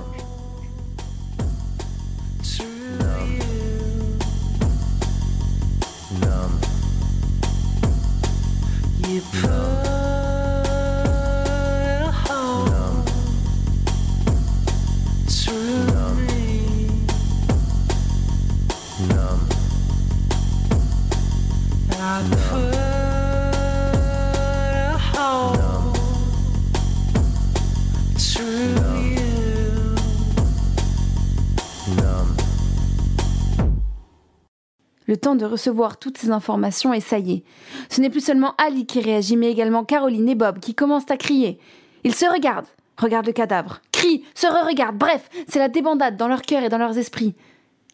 De 35.23 35.45
recevoir 35.45 35.97
toutes 35.97 36.17
ces 36.17 36.31
informations 36.31 36.93
et 36.93 36.99
ça 36.99 37.17
y 37.17 37.31
est. 37.33 37.43
Ce 37.89 38.01
n'est 38.01 38.09
plus 38.09 38.23
seulement 38.23 38.53
Ali 38.57 38.85
qui 38.85 38.99
réagit, 38.99 39.37
mais 39.37 39.49
également 39.49 39.85
Caroline 39.85 40.29
et 40.29 40.35
Bob 40.35 40.59
qui 40.59 40.75
commencent 40.75 41.09
à 41.09 41.17
crier. 41.17 41.59
Ils 42.03 42.13
se 42.13 42.25
regardent, 42.25 42.67
regardent 42.97 43.27
le 43.27 43.31
cadavre, 43.31 43.81
crient, 43.91 44.23
se 44.35 44.45
re-regardent, 44.45 44.97
bref, 44.97 45.29
c'est 45.47 45.59
la 45.59 45.69
débandade 45.69 46.17
dans 46.17 46.27
leur 46.27 46.41
cœur 46.41 46.63
et 46.63 46.69
dans 46.69 46.77
leurs 46.77 46.97
esprits. 46.97 47.33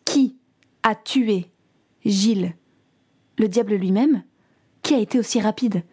Qui 0.04 0.36
a 0.84 0.96
tué 0.96 1.46
Gilles? 2.04 2.56
Le 3.38 3.48
diable 3.48 3.76
lui-même? 3.76 4.24
Qui 4.82 4.96
a 4.96 5.00
été 5.00 5.20
aussi 5.20 5.39
rapide? 5.39 5.84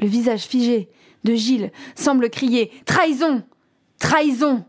Le 0.00 0.06
visage 0.06 0.44
figé 0.44 0.88
de 1.24 1.34
Gilles 1.34 1.70
semble 1.94 2.30
crier 2.30 2.72
Trahison! 2.86 3.42
Trahison! 3.98 4.64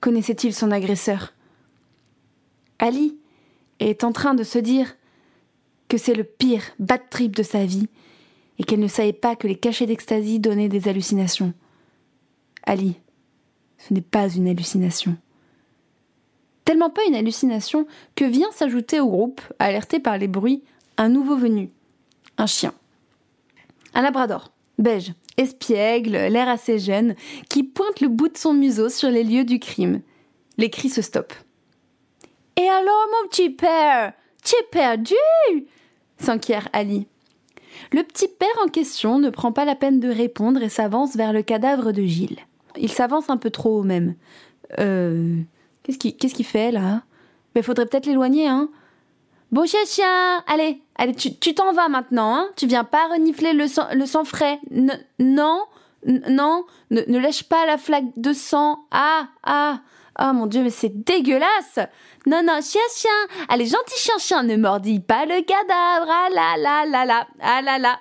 Connaissait-il 0.00 0.54
son 0.54 0.70
agresseur? 0.70 1.34
Ali 2.78 3.16
est 3.80 4.04
en 4.04 4.12
train 4.12 4.34
de 4.34 4.44
se 4.44 4.58
dire 4.58 4.96
que 5.88 5.98
c'est 5.98 6.14
le 6.14 6.24
pire 6.24 6.62
bad 6.78 7.02
trip 7.10 7.36
de 7.36 7.42
sa 7.42 7.64
vie 7.64 7.88
et 8.58 8.64
qu'elle 8.64 8.80
ne 8.80 8.88
savait 8.88 9.12
pas 9.12 9.36
que 9.36 9.46
les 9.46 9.56
cachets 9.56 9.86
d'ecstasy 9.86 10.40
donnaient 10.40 10.68
des 10.68 10.88
hallucinations. 10.88 11.52
Ali, 12.64 12.96
ce 13.78 13.92
n'est 13.92 14.00
pas 14.00 14.28
une 14.28 14.48
hallucination. 14.48 15.16
Tellement 16.64 16.90
pas 16.90 17.04
une 17.08 17.14
hallucination 17.14 17.86
que 18.14 18.24
vient 18.24 18.50
s'ajouter 18.52 19.00
au 19.00 19.08
groupe, 19.08 19.40
alerté 19.58 19.98
par 19.98 20.16
les 20.16 20.28
bruits, 20.28 20.62
un 20.96 21.08
nouveau 21.08 21.36
venu, 21.36 21.70
un 22.38 22.46
chien. 22.46 22.72
Un 23.94 24.02
labrador, 24.02 24.52
beige, 24.78 25.12
espiègle, 25.36 26.12
l'air 26.12 26.48
assez 26.48 26.78
jeune, 26.78 27.14
qui 27.48 27.64
pointe 27.64 28.00
le 28.00 28.08
bout 28.08 28.28
de 28.28 28.38
son 28.38 28.54
museau 28.54 28.88
sur 28.88 29.10
les 29.10 29.24
lieux 29.24 29.44
du 29.44 29.58
crime. 29.58 30.00
Les 30.56 30.70
cris 30.70 30.88
se 30.88 31.02
stoppent. 31.02 31.34
Et 32.56 32.68
alors, 32.68 33.06
mon 33.10 33.28
petit 33.28 33.50
père? 33.50 34.12
Tu 34.44 34.54
es 34.56 34.66
perdu? 34.70 35.14
s'inquiert 36.18 36.68
Ali. 36.72 37.06
Le 37.92 38.02
petit 38.02 38.28
père 38.28 38.48
en 38.64 38.68
question 38.68 39.18
ne 39.18 39.30
prend 39.30 39.52
pas 39.52 39.64
la 39.64 39.74
peine 39.74 40.00
de 40.00 40.08
répondre 40.08 40.62
et 40.62 40.68
s'avance 40.68 41.16
vers 41.16 41.32
le 41.32 41.42
cadavre 41.42 41.92
de 41.92 42.02
Gilles. 42.02 42.38
Il 42.76 42.90
s'avance 42.90 43.28
un 43.28 43.36
peu 43.36 43.50
trop 43.50 43.82
même. 43.82 44.14
Euh. 44.78 45.38
Qu'est-ce 45.82 46.34
qu'il 46.34 46.46
fait 46.46 46.70
là? 46.70 47.02
Mais 47.54 47.62
faudrait 47.62 47.86
peut-être 47.86 48.06
l'éloigner, 48.06 48.46
hein 48.46 48.68
Bon 49.50 49.66
chien, 49.66 50.42
Allez, 50.46 50.80
allez, 50.94 51.14
tu 51.14 51.54
t'en 51.54 51.72
vas 51.72 51.88
maintenant, 51.88 52.36
hein 52.36 52.48
Tu 52.56 52.66
viens 52.66 52.84
pas 52.84 53.08
renifler 53.08 53.52
le 53.52 53.66
sang, 53.66 54.24
frais. 54.24 54.58
Non, 55.18 55.64
non, 56.06 56.64
ne, 56.90 57.02
ne 57.06 57.18
lèche 57.18 57.42
pas 57.44 57.66
la 57.66 57.76
flaque 57.76 58.16
de 58.16 58.32
sang. 58.32 58.86
Ah, 58.90 59.28
ah, 59.42 59.80
ah 60.14 60.32
mon 60.32 60.46
dieu, 60.46 60.62
mais 60.62 60.70
c'est 60.70 61.04
dégueulasse 61.04 61.78
Non, 62.26 62.42
non, 62.44 62.60
chien, 62.62 62.80
chien 62.94 63.10
Allez, 63.48 63.66
gentil 63.66 63.98
chien, 63.98 64.18
chien, 64.18 64.42
ne 64.42 64.56
mordis 64.56 65.00
pas 65.00 65.24
le 65.24 65.42
cadavre 65.42 66.08
Ah 66.08 66.28
là 66.32 66.56
là 66.58 66.84
là 66.86 67.04
là 67.04 67.26
Ah 67.40 67.62
là 67.62 67.78
là 67.78 67.98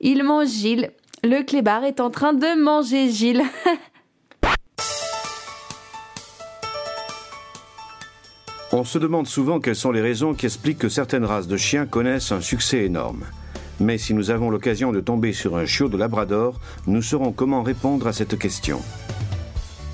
Il 0.00 0.22
mange 0.22 0.48
Gilles. 0.48 0.92
Le 1.24 1.42
clébard 1.42 1.84
est 1.84 2.00
en 2.00 2.10
train 2.10 2.32
de 2.32 2.60
manger 2.60 3.10
Gilles. 3.10 3.42
On 8.74 8.84
se 8.84 8.98
demande 8.98 9.26
souvent 9.26 9.60
quelles 9.60 9.76
sont 9.76 9.92
les 9.92 10.00
raisons 10.00 10.32
qui 10.32 10.46
expliquent 10.46 10.78
que 10.78 10.88
certaines 10.88 11.26
races 11.26 11.46
de 11.46 11.58
chiens 11.58 11.84
connaissent 11.84 12.32
un 12.32 12.40
succès 12.40 12.84
énorme. 12.84 13.24
Mais 13.80 13.98
si 13.98 14.14
nous 14.14 14.30
avons 14.30 14.48
l'occasion 14.48 14.92
de 14.92 15.00
tomber 15.00 15.34
sur 15.34 15.56
un 15.56 15.66
chiot 15.66 15.90
de 15.90 15.98
Labrador, 15.98 16.58
nous 16.86 17.02
saurons 17.02 17.32
comment 17.32 17.62
répondre 17.62 18.06
à 18.06 18.14
cette 18.14 18.38
question. 18.38 18.80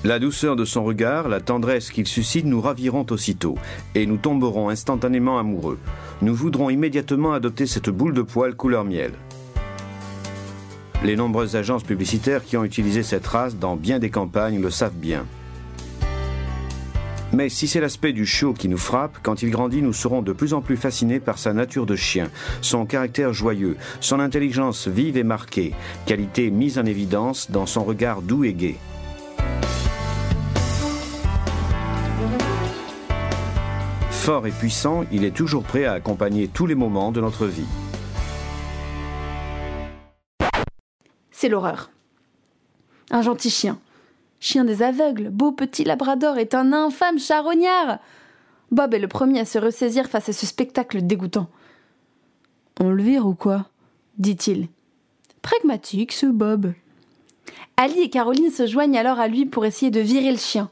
La 0.05 0.17
douceur 0.17 0.55
de 0.55 0.63
son 0.63 0.85
regard, 0.85 1.27
la 1.27 1.41
tendresse 1.41 1.91
qu'il 1.91 2.07
suscite 2.07 2.45
nous 2.45 2.61
raviront 2.61 3.05
aussitôt, 3.09 3.55
et 3.95 4.05
nous 4.05 4.15
tomberons 4.15 4.69
instantanément 4.69 5.37
amoureux. 5.39 5.77
Nous 6.21 6.33
voudrons 6.33 6.69
immédiatement 6.69 7.33
adopter 7.33 7.65
cette 7.65 7.89
boule 7.89 8.13
de 8.13 8.21
poil 8.21 8.55
couleur 8.55 8.85
miel. 8.85 9.11
Les 11.03 11.17
nombreuses 11.17 11.57
agences 11.57 11.83
publicitaires 11.83 12.45
qui 12.45 12.55
ont 12.55 12.63
utilisé 12.63 13.03
cette 13.03 13.27
race 13.27 13.57
dans 13.57 13.75
bien 13.75 13.99
des 13.99 14.09
campagnes 14.09 14.61
le 14.61 14.69
savent 14.69 14.95
bien. 14.95 15.25
Mais 17.33 17.49
si 17.49 17.67
c'est 17.67 17.81
l'aspect 17.81 18.13
du 18.13 18.25
chiot 18.25 18.53
qui 18.53 18.69
nous 18.69 18.77
frappe, 18.77 19.19
quand 19.21 19.43
il 19.43 19.51
grandit, 19.51 19.81
nous 19.81 19.93
serons 19.93 20.21
de 20.21 20.31
plus 20.31 20.53
en 20.53 20.61
plus 20.61 20.77
fascinés 20.77 21.19
par 21.19 21.37
sa 21.37 21.51
nature 21.51 21.85
de 21.85 21.97
chien, 21.97 22.29
son 22.61 22.85
caractère 22.85 23.33
joyeux, 23.33 23.75
son 23.99 24.21
intelligence 24.21 24.87
vive 24.87 25.17
et 25.17 25.23
marquée, 25.23 25.73
qualité 26.05 26.51
mise 26.51 26.79
en 26.79 26.85
évidence 26.85 27.51
dans 27.51 27.65
son 27.65 27.83
regard 27.83 28.21
doux 28.21 28.45
et 28.45 28.53
gai. 28.53 28.77
Fort 34.29 34.45
et 34.45 34.51
puissant, 34.51 35.05
il 35.11 35.23
est 35.23 35.35
toujours 35.35 35.63
prêt 35.63 35.85
à 35.85 35.93
accompagner 35.93 36.47
tous 36.47 36.67
les 36.67 36.75
moments 36.75 37.11
de 37.11 37.19
notre 37.19 37.47
vie. 37.47 37.65
C'est 41.31 41.49
l'horreur. 41.49 41.89
Un 43.09 43.23
gentil 43.23 43.49
chien. 43.49 43.79
Chien 44.39 44.65
des 44.65 44.83
aveugles, 44.83 45.31
beau 45.31 45.51
petit 45.51 45.83
labrador, 45.83 46.37
est 46.37 46.53
un 46.53 46.73
infâme 46.73 47.17
charognard. 47.17 47.97
Bob 48.69 48.93
est 48.93 48.99
le 48.99 49.07
premier 49.07 49.39
à 49.39 49.45
se 49.45 49.57
ressaisir 49.57 50.05
face 50.05 50.29
à 50.29 50.33
ce 50.33 50.45
spectacle 50.45 51.01
dégoûtant. 51.01 51.49
On 52.79 52.91
le 52.91 53.01
vire 53.01 53.25
ou 53.25 53.33
quoi? 53.33 53.65
dit-il. 54.19 54.67
Pragmatique, 55.41 56.11
ce 56.11 56.27
Bob. 56.27 56.73
Ali 57.77 58.01
et 58.01 58.09
Caroline 58.11 58.51
se 58.51 58.67
joignent 58.67 58.99
alors 58.99 59.19
à 59.19 59.27
lui 59.27 59.47
pour 59.47 59.65
essayer 59.65 59.89
de 59.89 60.01
virer 60.01 60.29
le 60.29 60.37
chien. 60.37 60.69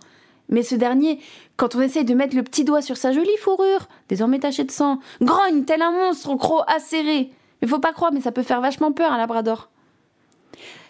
Mais 0.50 0.64
ce 0.64 0.76
dernier, 0.76 1.20
quand 1.58 1.76
on 1.76 1.82
essaye 1.82 2.06
de 2.06 2.14
mettre 2.14 2.36
le 2.36 2.44
petit 2.44 2.64
doigt 2.64 2.82
sur 2.82 2.98
sa 2.98 3.12
jolie 3.12 3.38
fourrure, 3.40 3.88
désormais 4.10 4.40
tachée 4.40 4.64
de 4.64 4.72
sang, 4.72 5.00
grogne 5.22 5.64
tel 5.66 5.82
un 5.82 5.92
monstre 5.92 6.30
au 6.30 6.38
croc 6.38 6.64
acéré. 6.68 7.32
Mais 7.62 7.68
faut 7.68 7.80
pas 7.80 7.94
croire, 7.94 8.14
mais 8.14 8.22
ça 8.22 8.32
peut 8.32 8.44
faire 8.44 8.62
vachement 8.62 8.92
peur 8.92 9.12
un 9.12 9.18
labrador. 9.18 9.70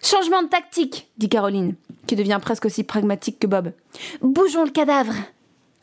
Changement 0.03 0.43
de 0.43 0.47
tactique, 0.47 1.09
dit 1.17 1.29
Caroline, 1.29 1.75
qui 2.05 2.15
devient 2.15 2.39
presque 2.41 2.65
aussi 2.65 2.83
pragmatique 2.83 3.39
que 3.39 3.47
Bob. 3.47 3.71
Bougeons 4.21 4.63
le 4.63 4.69
cadavre. 4.69 5.13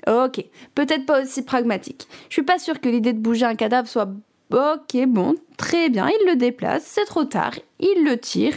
Ok, 0.06 0.44
peut-être 0.74 1.06
pas 1.06 1.22
aussi 1.22 1.42
pragmatique. 1.42 2.06
Je 2.28 2.34
suis 2.34 2.42
pas 2.42 2.58
sûre 2.58 2.80
que 2.80 2.88
l'idée 2.88 3.12
de 3.12 3.18
bouger 3.18 3.46
un 3.46 3.54
cadavre 3.54 3.88
soit. 3.88 4.08
Ok, 4.52 5.06
bon, 5.06 5.34
très 5.56 5.88
bien, 5.88 6.08
il 6.08 6.26
le 6.28 6.36
déplace, 6.36 6.84
c'est 6.84 7.06
trop 7.06 7.24
tard, 7.24 7.54
il 7.80 8.04
le 8.04 8.18
tire, 8.18 8.56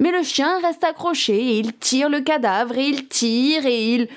mais 0.00 0.10
le 0.10 0.22
chien 0.22 0.58
reste 0.60 0.82
accroché 0.82 1.36
et 1.36 1.58
il 1.60 1.74
tire 1.74 2.08
le 2.08 2.20
cadavre 2.20 2.76
et 2.76 2.88
il 2.88 3.06
tire 3.06 3.64
et 3.64 3.94
il. 3.94 4.08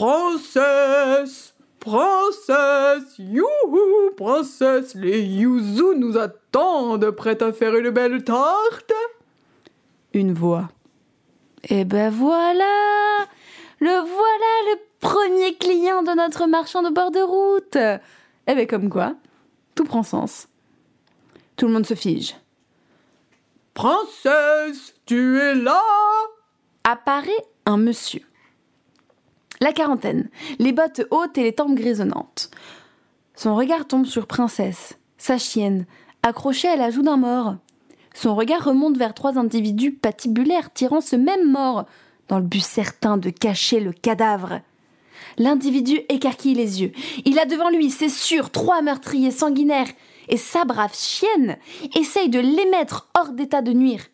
Princesse 0.00 1.52
Princesse 1.78 3.18
Youhou 3.18 4.12
Princesse 4.16 4.94
Les 4.94 5.20
Yuzu 5.20 5.94
nous 5.94 6.16
attendent, 6.16 7.10
prêtes 7.10 7.42
à 7.42 7.52
faire 7.52 7.76
une 7.76 7.90
belle 7.90 8.24
tarte? 8.24 8.94
Une 10.14 10.32
voix. 10.32 10.70
Eh 11.68 11.84
ben 11.84 12.08
voilà 12.08 13.26
Le 13.80 13.90
voilà, 13.90 14.72
le 14.72 14.78
premier 15.00 15.54
client 15.56 16.02
de 16.02 16.12
notre 16.12 16.46
marchand 16.46 16.82
de 16.82 16.88
bord 16.88 17.10
de 17.10 17.20
route. 17.20 17.76
Eh 18.46 18.54
bien, 18.54 18.64
comme 18.64 18.88
quoi, 18.88 19.16
tout 19.74 19.84
prend 19.84 20.02
sens. 20.02 20.48
Tout 21.56 21.66
le 21.66 21.74
monde 21.74 21.84
se 21.84 21.92
fige. 21.92 22.36
Princesse, 23.74 24.94
tu 25.04 25.38
es 25.38 25.54
là? 25.54 25.82
Apparaît 26.84 27.44
un 27.66 27.76
monsieur. 27.76 28.24
La 29.62 29.74
quarantaine, 29.74 30.30
les 30.58 30.72
bottes 30.72 31.02
hautes 31.10 31.36
et 31.36 31.42
les 31.42 31.52
tempes 31.52 31.74
grisonnantes. 31.74 32.50
Son 33.34 33.54
regard 33.54 33.86
tombe 33.86 34.06
sur 34.06 34.26
Princesse, 34.26 34.98
sa 35.18 35.36
chienne, 35.36 35.84
accrochée 36.22 36.68
à 36.68 36.76
la 36.76 36.88
joue 36.88 37.02
d'un 37.02 37.18
mort. 37.18 37.56
Son 38.14 38.34
regard 38.34 38.64
remonte 38.64 38.96
vers 38.96 39.12
trois 39.12 39.36
individus 39.36 39.92
patibulaires 39.92 40.72
tirant 40.72 41.02
ce 41.02 41.14
même 41.14 41.50
mort, 41.50 41.84
dans 42.28 42.38
le 42.38 42.46
but 42.46 42.62
certain 42.62 43.18
de 43.18 43.28
cacher 43.28 43.80
le 43.80 43.92
cadavre. 43.92 44.60
L'individu 45.36 46.00
écarquille 46.08 46.54
les 46.54 46.80
yeux. 46.80 46.92
Il 47.26 47.38
a 47.38 47.44
devant 47.44 47.68
lui, 47.68 47.90
c'est 47.90 48.08
sûr, 48.08 48.48
trois 48.48 48.80
meurtriers 48.80 49.30
sanguinaires, 49.30 49.90
et 50.30 50.38
sa 50.38 50.64
brave 50.64 50.96
chienne 50.96 51.58
essaye 51.94 52.30
de 52.30 52.40
les 52.40 52.70
mettre 52.70 53.10
hors 53.14 53.32
d'état 53.32 53.60
de 53.60 53.74
nuire. 53.74 54.06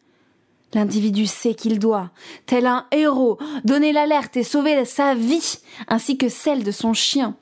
L'individu 0.74 1.26
sait 1.26 1.54
qu'il 1.54 1.78
doit, 1.78 2.10
tel 2.44 2.66
un 2.66 2.86
héros, 2.90 3.38
donner 3.64 3.92
l'alerte 3.92 4.36
et 4.36 4.42
sauver 4.42 4.84
sa 4.84 5.14
vie, 5.14 5.58
ainsi 5.88 6.18
que 6.18 6.28
celle 6.28 6.64
de 6.64 6.72
son 6.72 6.92
chien. 6.92 7.36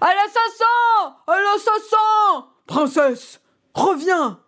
À 0.00 0.08
l'assassin 0.08 1.16
À 1.26 1.36
l'assassin 1.40 2.46
Princesse, 2.66 3.40
reviens 3.74 4.40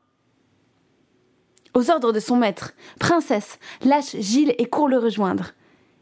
Aux 1.75 1.91
ordres 1.91 2.13
de 2.13 2.21
son 2.21 2.37
maître, 2.37 2.73
Princesse 2.99 3.59
lâche 3.85 4.17
Gilles 4.17 4.55
et 4.59 4.67
court 4.67 4.89
le 4.89 4.99
rejoindre. 4.99 5.53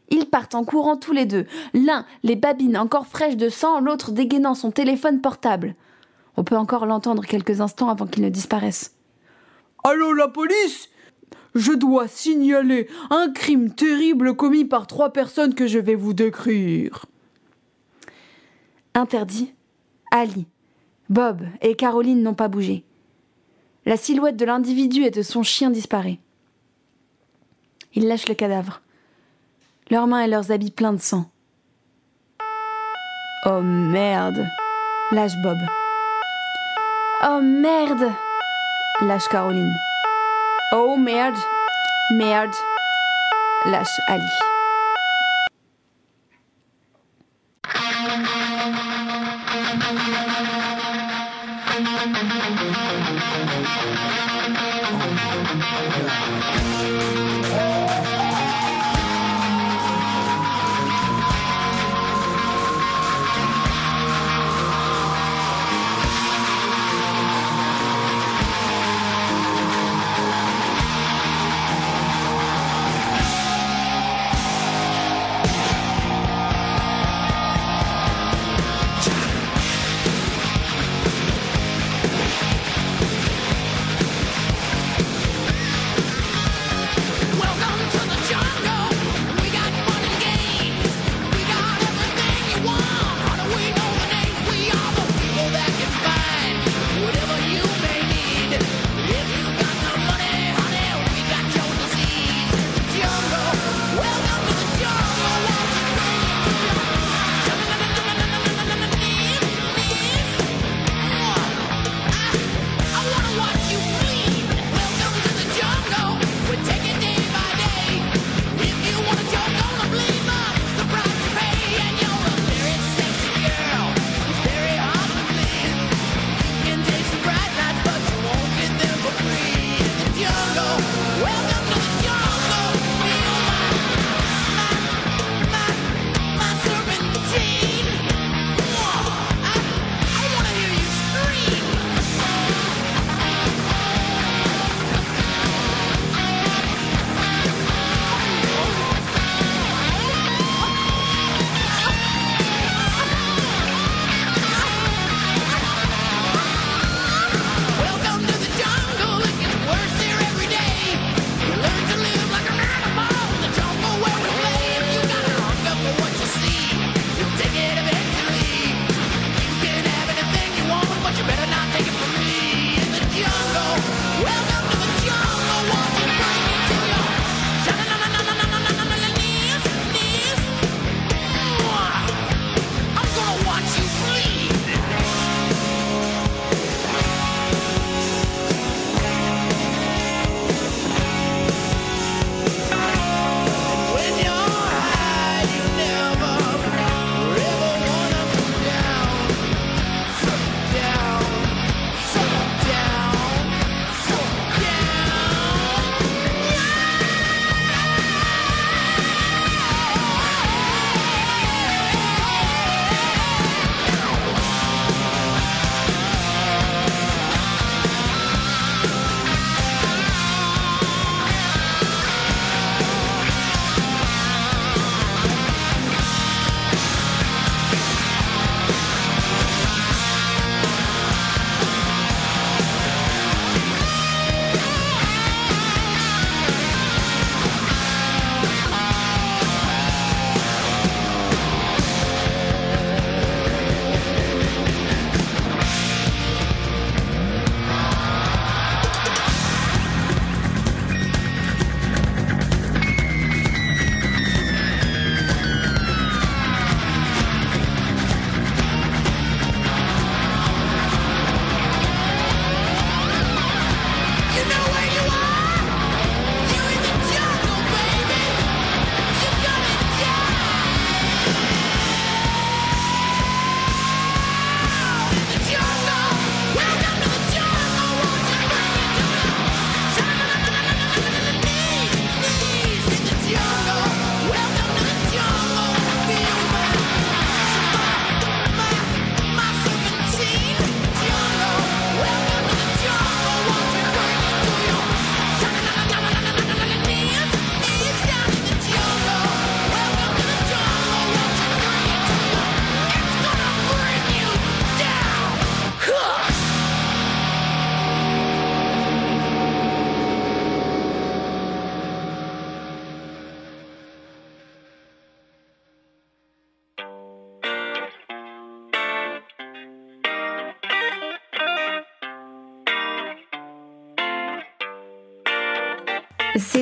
Ils 0.09 0.29
partent 0.29 0.55
en 0.55 0.63
courant 0.63 0.97
tous 0.97 1.11
les 1.11 1.25
deux, 1.25 1.45
l'un 1.73 2.05
les 2.23 2.35
babines 2.35 2.77
encore 2.77 3.07
fraîches 3.07 3.37
de 3.37 3.49
sang, 3.49 3.79
l'autre 3.79 4.11
dégainant 4.11 4.55
son 4.55 4.71
téléphone 4.71 5.19
portable. 5.19 5.75
On 6.37 6.43
peut 6.43 6.57
encore 6.57 6.85
l'entendre 6.85 7.25
quelques 7.25 7.61
instants 7.61 7.89
avant 7.89 8.07
qu'il 8.07 8.23
ne 8.23 8.29
disparaisse. 8.29 8.95
Allô 9.83 10.13
la 10.13 10.27
police 10.27 10.89
Je 11.55 11.71
dois 11.71 12.09
signaler 12.09 12.89
un 13.09 13.31
crime 13.31 13.73
terrible 13.73 14.35
commis 14.35 14.65
par 14.65 14.87
trois 14.87 15.13
personnes 15.13 15.55
que 15.55 15.67
je 15.67 15.79
vais 15.79 15.95
vous 15.95 16.13
décrire. 16.13 17.05
Interdit, 18.93 19.53
Ali, 20.11 20.47
Bob 21.09 21.41
et 21.61 21.75
Caroline 21.75 22.21
n'ont 22.21 22.33
pas 22.33 22.49
bougé. 22.49 22.83
La 23.85 23.95
silhouette 23.95 24.35
de 24.35 24.45
l'individu 24.45 25.03
et 25.03 25.11
de 25.11 25.21
son 25.21 25.43
chien 25.43 25.69
disparaît. 25.69 26.19
Ils 27.93 28.07
lâchent 28.07 28.27
le 28.27 28.35
cadavre, 28.35 28.81
leurs 29.89 30.07
mains 30.07 30.23
et 30.23 30.27
leurs 30.27 30.51
habits 30.51 30.71
pleins 30.71 30.93
de 30.93 31.01
sang. 31.01 31.29
Oh 33.45 33.61
merde, 33.61 34.45
lâche 35.11 35.35
Bob. 35.43 35.57
Oh 37.23 37.39
merde, 37.41 38.11
lâche 39.01 39.27
Caroline. 39.29 39.73
Oh 40.71 40.97
merde, 40.97 41.37
merde, 42.09 42.55
lâche 43.65 44.01
Ali. 44.07 44.54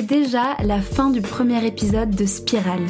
Déjà 0.04 0.56
la 0.62 0.80
fin 0.80 1.10
du 1.10 1.22
premier 1.22 1.64
épisode 1.66 2.10
de 2.10 2.26
Spirale. 2.26 2.86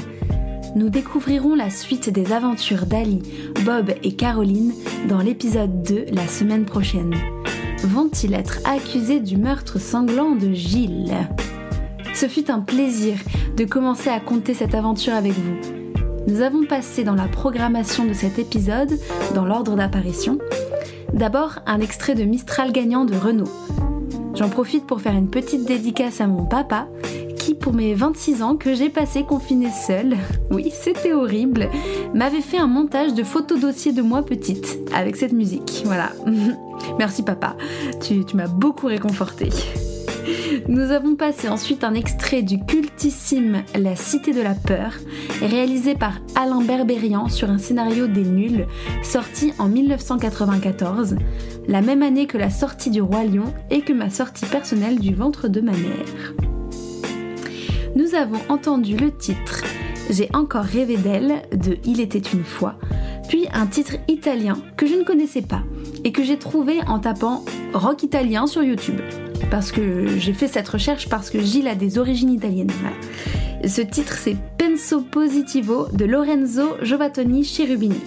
Nous 0.75 0.89
découvrirons 0.89 1.55
la 1.55 1.71
suite 1.71 2.11
des 2.11 2.33
aventures 2.33 2.87
d'Ali, 2.87 3.23
Bob 3.65 3.93
et 4.03 4.17
Caroline 4.17 4.73
dans 5.09 5.19
l'épisode 5.19 5.83
2 5.83 6.07
la 6.13 6.27
semaine 6.27 6.65
prochaine. 6.65 7.15
Vont-ils 7.85 8.35
être 8.35 8.59
accusés 8.65 9.21
du 9.21 9.37
meurtre 9.37 9.79
sanglant 9.79 10.35
de 10.35 10.53
Gilles? 10.53 11.15
Ce 12.15 12.27
fut 12.27 12.51
un 12.51 12.61
plaisir 12.61 13.17
de 13.57 13.65
commencer 13.65 14.11
à 14.11 14.21
conter 14.21 14.55
cette 14.55 14.75
aventure 14.75 15.15
avec 15.15 15.33
vous. 15.33 15.57
Nous 16.27 16.41
avons 16.41 16.65
passé 16.65 17.05
dans 17.05 17.15
la 17.15 17.29
programmation 17.29 18.07
de 18.07 18.13
cet 18.13 18.39
épisode, 18.39 18.99
dans 19.35 19.45
l'ordre 19.45 19.77
d'apparition, 19.77 20.39
d'abord 21.13 21.61
un 21.67 21.81
extrait 21.81 22.15
de 22.15 22.25
Mistral 22.25 22.73
gagnant 22.73 23.05
de 23.05 23.15
Renault. 23.15 23.84
J'en 24.35 24.49
profite 24.49 24.87
pour 24.87 25.01
faire 25.01 25.15
une 25.15 25.31
petite 25.31 25.65
dédicace 25.65 26.21
à 26.21 26.27
mon 26.27 26.45
papa, 26.45 26.89
qui 27.37 27.55
pour 27.55 27.73
mes 27.73 27.95
26 27.95 28.43
ans 28.43 28.57
que 28.57 28.75
j'ai 28.75 28.89
passé 28.89 29.23
confiné 29.23 29.69
seul, 29.71 30.17
oui 30.51 30.73
c'était 30.73 31.13
horrible, 31.13 31.69
m'avait 32.15 32.41
fait 32.41 32.59
un 32.59 32.67
montage 32.67 33.15
de 33.15 33.23
photos 33.23 33.61
dossiers 33.61 33.93
de 33.93 34.03
moi 34.03 34.25
petite, 34.25 34.79
avec 34.95 35.17
cette 35.17 35.33
musique, 35.33 35.83
voilà. 35.85 36.11
Merci 36.99 37.23
papa, 37.23 37.57
tu, 38.01 38.25
m'as 38.35 38.49
beaucoup 38.49 38.87
réconforté. 38.87 39.51
Nous 40.67 40.93
avons 40.93 41.15
passé 41.15 41.49
ensuite 41.49 41.85
un 41.85 41.93
extrait 41.93 42.41
du 42.41 42.59
cultissime 42.59 43.65
La 43.79 43.97
Cité 43.97 44.33
de 44.33 44.41
la 44.41 44.55
Peur, 44.55 44.95
réalisé 45.41 45.95
par 45.95 46.15
Alain 46.35 46.63
Berberian 46.63 47.29
sur 47.29 47.51
un 47.51 47.59
scénario 47.59 48.07
des 48.07 48.23
nuls, 48.23 48.67
sorti 49.03 49.53
en 49.59 49.69
1994, 49.69 51.17
la 51.69 51.83
même 51.83 52.03
année 52.03 52.27
que 52.27 52.39
la 52.39 52.49
sortie 52.49 52.89
du 52.89 53.03
Roi 53.03 53.25
Lion 53.25 53.53
et 53.71 53.83
que 53.83 53.93
ma 53.93 54.09
sortie 54.09 54.47
personnelle 54.47 54.99
du 54.99 55.15
ventre 55.15 55.49
de 55.49 55.61
ma 55.61 55.73
mère. 55.73 56.35
Nous 57.95 58.15
avons 58.15 58.41
entendu 58.49 58.97
le 58.97 59.15
titre 59.15 59.65
J'ai 60.09 60.31
encore 60.33 60.65
rêvé 60.65 60.97
d'elle 60.97 61.43
de 61.53 61.77
Il 61.85 62.01
était 62.01 62.19
une 62.19 62.45
fois, 62.45 62.77
puis 63.29 63.49
un 63.53 63.67
titre 63.67 63.97
italien 64.09 64.57
que 64.79 64.87
je 64.87 64.95
ne 64.95 65.05
connaissais 65.05 65.43
pas 65.43 65.63
et 66.05 66.13
que 66.13 66.23
j'ai 66.23 66.39
trouvé 66.39 66.81
en 66.87 67.01
tapant 67.01 67.45
rock 67.75 68.03
italien 68.03 68.47
sur 68.47 68.63
YouTube. 68.63 69.01
Parce 69.51 69.73
que 69.73 70.07
j'ai 70.19 70.33
fait 70.33 70.49
cette 70.49 70.69
recherche 70.69 71.09
parce 71.09 71.31
que 71.31 71.41
Gilles 71.41 71.69
a 71.69 71.75
des 71.75 71.99
origines 71.99 72.31
italiennes. 72.31 72.73
Ce 73.67 73.81
titre 73.81 74.17
c'est 74.19 74.37
Penso 74.59 75.01
Positivo 75.01 75.87
de 75.93 76.05
Lorenzo 76.05 76.77
Giovattoni 76.83 77.45
Cherubini. 77.45 78.01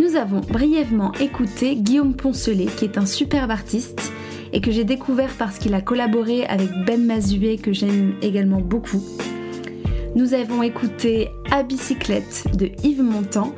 Nous 0.00 0.16
avons 0.16 0.40
brièvement 0.40 1.12
écouté 1.14 1.76
Guillaume 1.76 2.14
Poncelet 2.14 2.66
qui 2.66 2.84
est 2.84 2.98
un 2.98 3.06
superbe 3.06 3.50
artiste 3.50 4.12
et 4.52 4.60
que 4.60 4.70
j'ai 4.70 4.84
découvert 4.84 5.30
parce 5.38 5.58
qu'il 5.58 5.74
a 5.74 5.80
collaboré 5.80 6.46
avec 6.46 6.68
Ben 6.86 7.04
Mazué 7.04 7.56
que 7.56 7.72
j'aime 7.72 8.14
également 8.22 8.60
beaucoup. 8.60 9.02
Nous 10.14 10.34
avons 10.34 10.62
écouté 10.62 11.28
À 11.50 11.62
bicyclette 11.62 12.44
de 12.56 12.70
Yves 12.82 13.02
Montand 13.02 13.54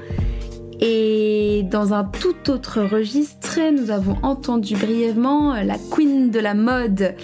et 0.80 1.62
dans 1.70 1.92
un 1.92 2.04
tout 2.04 2.50
autre 2.50 2.80
registre, 2.80 3.60
nous 3.70 3.90
avons 3.90 4.16
entendu 4.22 4.76
brièvement 4.76 5.54
la 5.62 5.76
queen 5.90 6.30
de 6.30 6.40
la 6.40 6.54
mode 6.54 7.14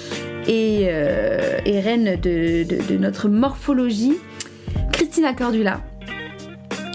et, 0.46 0.86
euh, 0.90 1.58
reine 1.66 2.20
de, 2.20 2.96
notre 2.98 3.28
morphologie, 3.28 4.16
Christina 4.92 5.32
Cordula. 5.32 5.80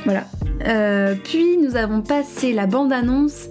Voilà. 0.05 0.25
Euh, 0.67 1.15
puis 1.23 1.57
nous 1.57 1.75
avons 1.75 2.01
passé 2.01 2.53
la 2.53 2.67
bande-annonce 2.67 3.49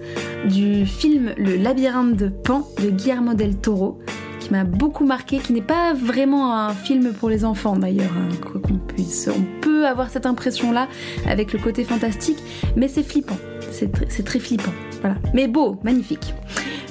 du 0.49 0.87
film 0.87 1.33
Le 1.37 1.57
labyrinthe 1.57 2.15
de 2.15 2.29
Pan 2.29 2.69
de 2.81 2.91
Guillermo 2.91 3.35
del 3.35 3.57
Toro, 3.57 3.99
qui 4.39 4.53
m'a 4.53 4.63
beaucoup 4.63 5.05
marqué, 5.05 5.39
qui 5.39 5.53
n'est 5.53 5.63
pas 5.63 5.93
vraiment 5.95 6.55
un 6.55 6.71
film 6.71 7.13
pour 7.13 7.29
les 7.29 7.45
enfants 7.45 7.77
d'ailleurs, 7.77 8.13
hein, 8.17 8.29
qu'on 8.53 8.79
On 9.28 9.61
peut 9.61 9.86
avoir 9.86 10.11
cette 10.11 10.26
impression-là 10.26 10.88
avec 11.26 11.53
le 11.53 11.59
côté 11.59 11.84
fantastique, 11.84 12.38
mais 12.76 12.88
c'est 12.88 13.03
flippant. 13.03 13.38
C'est 13.70 13.92
tr- 13.92 14.07
c'est 14.09 14.24
très 14.24 14.38
flippant. 14.38 14.72
Voilà. 15.01 15.16
Mais 15.34 15.46
beau, 15.46 15.78
magnifique. 15.82 16.34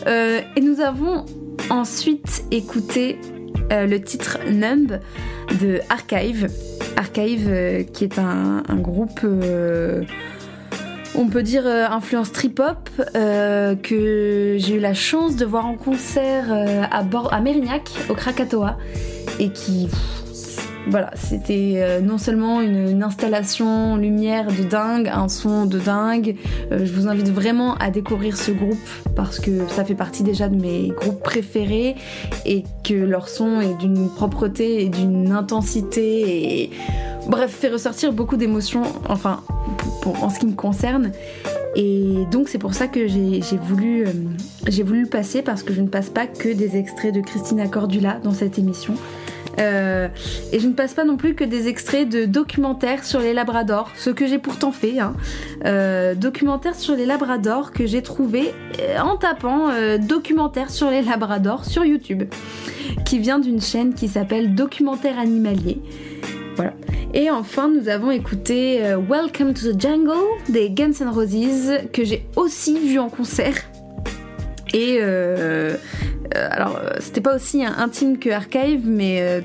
Euh, 0.07 0.41
et 0.55 0.61
nous 0.61 0.81
avons 0.81 1.25
ensuite 1.69 2.43
écouté 2.51 3.19
euh, 3.71 3.85
le 3.85 4.01
titre 4.01 4.39
Numb 4.49 4.99
de 5.61 5.79
Archive. 5.89 6.47
Archive 6.95 7.47
euh, 7.49 7.83
qui 7.83 8.03
est 8.05 8.19
un, 8.19 8.63
groupe, 8.77 9.21
on 11.15 11.27
peut 11.27 11.43
dire 11.43 11.65
influence 11.67 12.31
trip-hop, 12.31 12.89
que 13.13 14.55
j'ai 14.57 14.75
eu 14.75 14.79
la 14.79 14.93
chance 14.93 15.35
de 15.35 15.45
voir 15.45 15.65
en 15.65 15.75
concert 15.75 16.45
à 16.91 17.41
Mérignac, 17.41 17.89
au 18.09 18.13
Krakatoa, 18.13 18.77
et 19.39 19.49
qui... 19.49 19.89
Voilà, 20.89 21.11
c'était 21.15 21.75
euh, 21.77 22.01
non 22.01 22.17
seulement 22.17 22.61
une, 22.61 23.03
installation 23.03 23.95
lumière 23.95 24.47
de 24.47 24.63
dingue, 24.63 25.07
un 25.07 25.29
son 25.29 25.65
de 25.65 25.77
dingue. 25.77 26.35
Euh, 26.71 26.85
je 26.85 26.91
vous 26.91 27.07
invite 27.07 27.29
vraiment 27.29 27.75
à 27.75 27.91
découvrir 27.91 28.35
ce 28.35 28.51
groupe 28.51 28.77
parce 29.15 29.39
que 29.39 29.67
ça 29.69 29.85
fait 29.85 29.95
partie 29.95 30.23
déjà 30.23 30.49
de 30.49 30.55
mes 30.55 30.89
groupes 30.89 31.21
préférés 31.21 31.95
et 32.45 32.63
que 32.83 32.93
leur 32.93 33.29
son 33.29 33.61
est 33.61 33.75
d'une 33.75 34.09
propreté 34.09 34.83
et 34.83 34.89
d'une 34.89 35.31
intensité 35.31 36.63
et 36.63 36.71
bref 37.27 37.51
fait 37.51 37.69
ressortir 37.69 38.11
beaucoup 38.11 38.35
d'émotions. 38.35 38.83
Enfin, 39.07 39.41
en 40.21 40.29
ce 40.29 40.39
qui 40.39 40.47
me 40.47 40.53
concerne. 40.53 41.11
Et 41.75 42.25
donc 42.31 42.49
c'est 42.49 42.57
pour 42.57 42.73
ça 42.73 42.87
que 42.87 43.07
j'ai 43.07 43.41
voulu, 43.61 44.05
euh, 44.05 44.11
j'ai 44.67 44.83
voulu 44.83 45.03
le 45.03 45.09
passer 45.09 45.41
parce 45.41 45.63
que 45.63 45.73
je 45.73 45.81
ne 45.81 45.87
passe 45.87 46.09
pas 46.09 46.25
que 46.25 46.49
des 46.49 46.77
extraits 46.77 47.13
de 47.13 47.21
Christina 47.21 47.67
Cordula 47.67 48.19
dans 48.23 48.33
cette 48.33 48.57
émission. 48.57 48.95
Euh, 49.59 50.07
et 50.51 50.59
je 50.59 50.67
ne 50.67 50.73
passe 50.73 50.93
pas 50.93 51.03
non 51.03 51.17
plus 51.17 51.35
que 51.35 51.43
des 51.43 51.67
extraits 51.67 52.07
de 52.07 52.25
documentaires 52.25 53.03
sur 53.03 53.19
les 53.19 53.33
labradors, 53.33 53.91
ce 53.95 54.09
que 54.09 54.27
j'ai 54.27 54.39
pourtant 54.39 54.71
fait. 54.71 54.99
Hein. 54.99 55.13
Euh, 55.65 56.15
documentaires 56.15 56.75
sur 56.75 56.95
les 56.95 57.05
labradors 57.05 57.71
que 57.71 57.85
j'ai 57.85 58.01
trouvé 58.01 58.53
euh, 58.79 58.99
en 58.99 59.17
tapant 59.17 59.69
documentaires 59.99 60.69
sur 60.69 60.89
les 60.89 61.01
labradors 61.01 61.65
sur 61.65 61.85
YouTube, 61.85 62.23
qui 63.05 63.19
vient 63.19 63.39
d'une 63.39 63.61
chaîne 63.61 63.93
qui 63.93 64.07
s'appelle 64.07 64.55
Documentaire 64.55 65.19
Animalier. 65.19 65.81
Voilà. 66.55 66.73
Et 67.13 67.29
enfin, 67.31 67.69
nous 67.69 67.89
avons 67.89 68.11
écouté 68.11 68.81
Welcome 69.09 69.53
to 69.53 69.71
the 69.71 69.81
Jungle 69.81 70.11
des 70.49 70.69
Guns 70.69 70.91
N' 71.01 71.09
Roses, 71.09 71.89
que 71.91 72.03
j'ai 72.03 72.25
aussi 72.35 72.77
vu 72.79 72.99
en 72.99 73.09
concert. 73.09 73.55
Et 74.73 74.99
euh, 75.01 75.75
euh, 76.35 76.47
alors, 76.51 76.79
c'était 76.99 77.21
pas 77.21 77.35
aussi 77.35 77.63
intime 77.63 78.19
que 78.19 78.29
Archive, 78.29 78.81
mais 78.85 79.21
euh, 79.21 79.41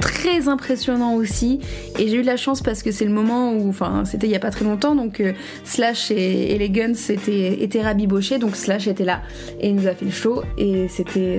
très 0.00 0.48
impressionnant 0.48 1.14
aussi. 1.14 1.60
Et 1.98 2.08
j'ai 2.08 2.16
eu 2.16 2.22
la 2.22 2.36
chance 2.36 2.62
parce 2.62 2.82
que 2.82 2.90
c'est 2.90 3.04
le 3.04 3.12
moment 3.12 3.52
où, 3.52 3.68
enfin, 3.68 4.04
c'était 4.04 4.26
il 4.26 4.32
y 4.32 4.36
a 4.36 4.40
pas 4.40 4.50
très 4.50 4.64
longtemps, 4.64 4.94
donc 4.94 5.22
Slash 5.64 6.10
et, 6.10 6.56
les 6.58 6.70
Guns 6.70 6.92
étaient, 7.08 7.62
étaient 7.62 7.82
rabibochés, 7.82 8.38
donc 8.38 8.56
Slash 8.56 8.86
était 8.86 9.04
là 9.04 9.22
et 9.60 9.68
il 9.68 9.76
nous 9.76 9.86
a 9.86 9.94
fait 9.94 10.04
le 10.04 10.10
show, 10.10 10.42
et 10.58 10.88
c'était 10.88 11.38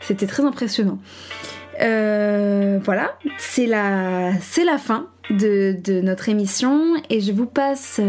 c'était 0.00 0.26
très 0.26 0.44
impressionnant. 0.44 0.98
Voilà, 1.78 3.16
c'est 3.38 3.66
la, 3.66 4.32
c'est 4.40 4.64
la 4.64 4.78
fin 4.78 5.06
de, 5.30 5.76
de 5.82 6.00
notre 6.00 6.28
émission 6.28 6.94
et 7.10 7.20
je 7.20 7.32
vous 7.32 7.46
passe, 7.46 8.00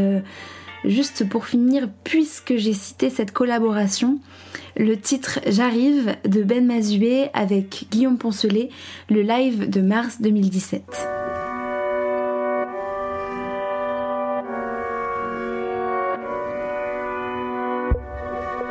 juste 0.86 1.28
pour 1.28 1.46
finir, 1.46 1.90
puisque 2.04 2.56
j'ai 2.56 2.74
cité 2.74 3.10
cette 3.10 3.32
collaboration, 3.32 4.20
le 4.76 4.96
titre 4.98 5.40
J'arrive 5.48 6.16
de 6.26 6.44
Ben 6.44 6.66
Mazué 6.66 7.30
avec 7.34 7.88
Guillaume 7.92 8.18
Poncelet, 8.18 8.70
le 9.10 9.22
live 9.22 9.70
de 9.70 9.82
mars 9.82 10.22
2017. 10.22 10.84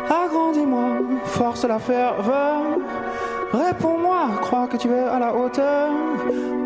Agrandis-moi, 0.09 1.01
force 1.25 1.65
la 1.65 1.79
ferveur. 1.79 2.79
Réponds-moi, 3.57 4.29
crois 4.43 4.67
que 4.67 4.77
tu 4.77 4.89
es 4.89 5.05
à 5.05 5.19
la 5.19 5.35
hauteur. 5.35 5.91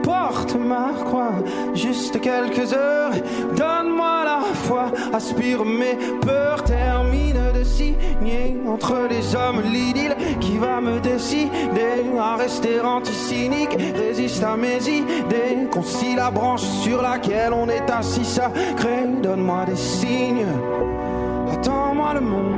Porte 0.03 0.57
ma 0.57 0.89
croix, 1.05 1.35
juste 1.73 2.21
quelques 2.21 2.73
heures. 2.73 3.13
Donne-moi 3.55 4.25
la 4.25 4.41
foi, 4.55 4.87
aspire 5.13 5.65
mes 5.65 5.97
peurs. 6.21 6.65
Termine 6.65 7.39
de 7.55 7.63
signer 7.63 8.57
entre 8.67 9.07
les 9.09 9.37
hommes 9.37 9.63
l'idylle 9.73 10.17
qui 10.41 10.57
va 10.59 10.81
me 10.81 10.99
décider 11.01 12.03
à 12.19 12.37
rester 12.37 12.81
anti-cynique. 12.81 13.77
Résiste 13.95 14.43
à 14.43 14.57
mes 14.57 14.83
idées, 14.89 15.69
concilie 15.71 16.17
la 16.17 16.31
branche 16.31 16.63
sur 16.63 17.03
laquelle 17.03 17.53
on 17.53 17.69
est 17.69 17.89
assis 17.89 18.25
sacré. 18.25 19.07
Donne-moi 19.23 19.65
des 19.67 19.77
signes, 19.77 20.47
attends-moi 21.53 22.15
le 22.15 22.21
monde. 22.21 22.57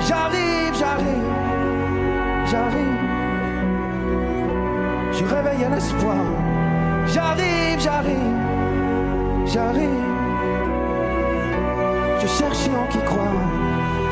J'arrive, 0.00 0.74
j'arrive, 0.74 1.30
j'arrive. 2.50 2.93
Je 5.16 5.24
réveille 5.24 5.64
un 5.64 5.76
espoir. 5.76 6.24
J'arrive, 7.06 7.78
j'arrive, 7.78 8.36
j'arrive. 9.46 9.88
Je 12.20 12.26
cherche 12.26 12.68
en 12.68 12.86
qui 12.88 12.98
croire. 12.98 13.42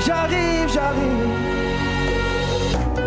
J'arrive, 0.07 0.69
j'arrive. 0.73 1.62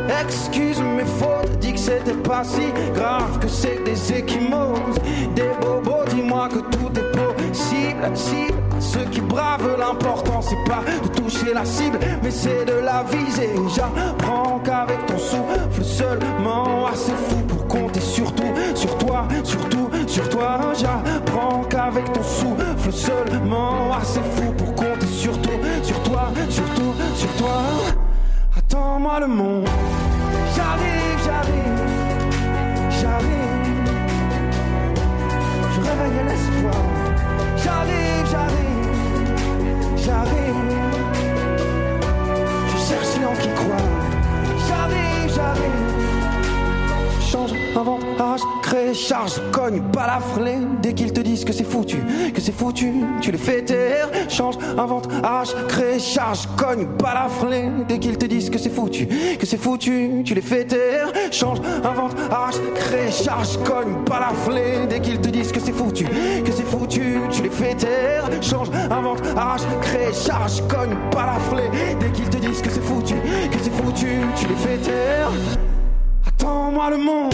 Excuse 0.08 0.80
mes 0.82 1.06
fautes, 1.06 1.60
dis 1.60 1.74
que 1.74 1.80
c'était 1.80 2.14
pas 2.14 2.43
si 2.43 2.62
grave 2.93 3.39
que 3.39 3.47
c'est 3.47 3.84
des 3.84 4.14
échymoses. 4.14 4.99
Des 5.36 5.49
bobos, 5.62 6.06
dis-moi 6.14 6.47
que 6.49 6.60
tout 6.60 6.91
est 6.95 7.12
possible. 7.12 8.12
Si 8.14 8.47
ceux 8.80 9.06
qui 9.06 9.22
bravent 9.22 9.78
l'important, 9.80 10.41
c'est 10.41 10.64
pas 10.70 10.84
de 11.03 11.08
toucher 11.10 11.53
la 11.53 11.66
cible, 11.66 11.99
mais 12.24 12.32
c'est 12.32 12.66
de 12.66 12.74
la 12.74 13.03
viser. 13.03 13.49
J'apprends 13.76 14.60
qu'avec 14.64 15.06
ton 15.08 15.18
souffle 15.18 15.84
seulement, 15.84 16.88
assez 16.88 17.14
fou 17.14 17.38
pour 17.47 17.68
compter 17.68 18.01
sur 18.01 18.34
tout, 18.34 18.53
sur 18.76 18.97
toi, 18.97 19.28
surtout 19.43 19.89
sur 20.08 20.30
toi. 20.30 20.60
J'apprends 20.78 21.64
qu'avec 21.70 22.12
ton 22.14 22.24
souffle 22.24 22.91
seulement, 22.91 23.93
assez 23.99 24.22
fou 24.36 24.51
pour 24.58 24.76
compter 24.76 25.08
sur 25.08 25.39
tout, 25.41 25.49
sur 25.84 26.01
toi, 26.03 26.28
surtout 26.49 26.93
sur 27.16 27.30
toi. 27.36 27.62
Attends-moi 28.58 29.20
le 29.20 29.28
monde. 29.28 29.68
J'arrive, 31.46 31.86
j'arrive. 32.89 33.86
Je 35.76 35.80
réveille 35.82 36.22
l'espoir. 36.28 36.84
J'arrive, 37.64 38.26
j'arrive, 38.32 38.91
j'arrive. 39.96 40.56
Je 42.68 42.78
cherche 42.88 43.16
en 43.26 43.36
qui 43.41 43.50
croire. 43.50 43.96
J'arrive, 44.68 45.34
j'arrive. 45.36 46.14
Change, 47.36 47.52
invente, 47.76 48.02
arrache, 48.18 48.42
crée, 48.62 48.94
charge, 48.94 49.42
cogne, 49.52 49.82
balafré. 49.92 50.56
Dès 50.82 50.94
qu'ils 50.94 51.12
te 51.12 51.20
disent 51.20 51.44
que 51.44 51.52
c'est 51.52 51.66
foutu, 51.66 51.98
que 52.34 52.40
c'est 52.40 52.54
foutu, 52.54 52.94
tu 53.20 53.30
les 53.30 53.38
fais 53.38 53.62
taire. 53.62 54.08
Change, 54.30 54.56
invente, 54.78 55.10
arrache, 55.22 55.54
crée, 55.68 56.00
charge, 56.00 56.48
cogne, 56.56 56.88
balafré. 56.98 57.70
Dès 57.90 58.00
qu'ils 58.00 58.18
te 58.18 58.26
disent 58.26 58.50
que 58.50 58.58
c'est 58.58 58.70
foutu, 58.70 59.08
que 59.38 59.46
c'est 59.46 59.58
foutu, 59.58 60.24
tu 60.24 60.34
les 60.34 60.42
fais 60.42 60.64
taire. 60.64 61.12
Change, 61.30 61.60
invente, 61.84 62.16
arrache, 62.32 62.56
crée, 62.74 63.12
charge, 63.12 63.58
cogne, 63.66 64.06
balafré. 64.10 64.88
Dès 64.90 65.02
qu'ils 65.02 65.20
te 65.20 65.28
disent 65.28 65.52
que 65.52 65.60
c'est 65.60 65.74
foutu, 65.74 66.06
que 66.06 66.52
c'est 66.54 66.64
foutu, 66.64 67.20
tu 67.32 67.44
les 67.44 67.50
fais 67.50 67.76
taire. 67.76 68.30
Change, 68.42 68.70
invente, 68.90 69.20
arrache, 69.36 69.64
crée, 69.82 70.14
charge, 70.14 70.62
cogne, 70.70 70.96
balafré. 71.14 71.70
Dès 72.00 72.12
qu'ils 72.12 72.30
te 72.30 72.38
disent 72.38 72.62
que 72.62 72.70
c'est 72.70 72.84
foutu, 72.84 73.16
que 73.52 73.60
c'est 73.62 73.74
foutu, 73.74 74.22
tu 74.38 74.48
les 74.48 74.56
fais 74.56 74.78
taire. 74.78 75.32
Attends-moi 76.46 76.91
le 76.91 76.98
monde. 76.98 77.34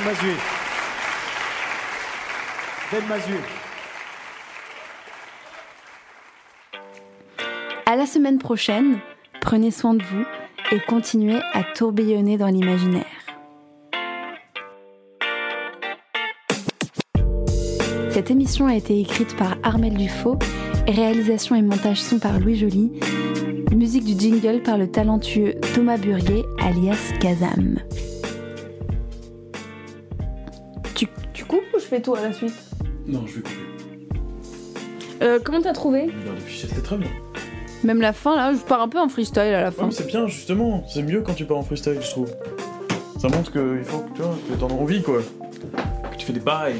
Ben 0.00 0.06
Mazué. 0.06 0.34
Ben. 2.90 3.02
À 7.84 7.96
la 7.96 8.06
semaine 8.06 8.38
prochaine, 8.38 8.98
prenez 9.42 9.70
soin 9.70 9.92
de 9.94 10.02
vous 10.02 10.24
et 10.72 10.80
continuez 10.80 11.40
à 11.52 11.64
tourbillonner 11.64 12.38
dans 12.38 12.46
l'imaginaire. 12.46 13.04
Cette 18.10 18.30
émission 18.30 18.66
a 18.68 18.74
été 18.74 18.98
écrite 19.00 19.36
par 19.36 19.56
Armel 19.62 19.94
Dufaux, 19.94 20.38
réalisation 20.88 21.56
et 21.56 21.62
montage 21.62 22.00
son 22.00 22.18
par 22.18 22.38
Louis 22.40 22.56
Joly, 22.56 22.92
musique 23.72 24.04
du 24.04 24.18
jingle 24.18 24.62
par 24.62 24.78
le 24.78 24.90
talentueux 24.90 25.56
Thomas 25.74 25.98
Burguet 25.98 26.44
alias 26.58 27.12
Kazam. 27.20 27.80
Fais 31.90 32.00
tout 32.00 32.14
à 32.14 32.20
la 32.22 32.32
suite 32.32 32.54
Non, 33.06 33.24
je 33.26 33.36
vais 33.36 33.42
couper. 33.42 33.56
Euh, 35.22 35.38
Comment 35.44 35.60
t'as 35.60 35.72
trouvé? 35.72 36.06
Dans 36.26 36.32
le 36.32 36.38
fichier, 36.40 36.68
c'était 36.68 36.82
très 36.82 36.96
bien. 36.96 37.10
Même 37.84 38.00
la 38.00 38.12
fin 38.12 38.36
là, 38.36 38.52
je 38.52 38.58
pars 38.60 38.80
un 38.82 38.88
peu 38.88 38.98
en 38.98 39.08
freestyle 39.08 39.40
à 39.42 39.50
la 39.62 39.64
Ouais, 39.68 39.74
fin. 39.74 39.86
mais 39.86 39.92
c'est 39.92 40.06
bien, 40.06 40.26
justement. 40.26 40.84
C'est 40.88 41.02
mieux 41.02 41.20
quand 41.22 41.34
tu 41.34 41.44
pars 41.44 41.56
en 41.58 41.62
freestyle, 41.62 41.98
je 42.00 42.10
trouve. 42.10 42.30
Ça 43.18 43.28
montre 43.28 43.52
qu'il 43.52 43.84
faut 43.84 43.98
que 43.98 44.16
tu 44.16 44.22
vois, 44.22 44.34
que 44.50 44.54
t'en 44.58 44.68
as 44.68 44.72
envie, 44.72 45.02
quoi. 45.02 45.18
Que 46.10 46.16
tu 46.16 46.24
fais 46.26 46.32
des 46.32 46.40
bails. 46.40 46.76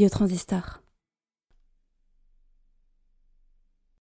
Radio 0.00 0.16
Transistor. 0.16 0.80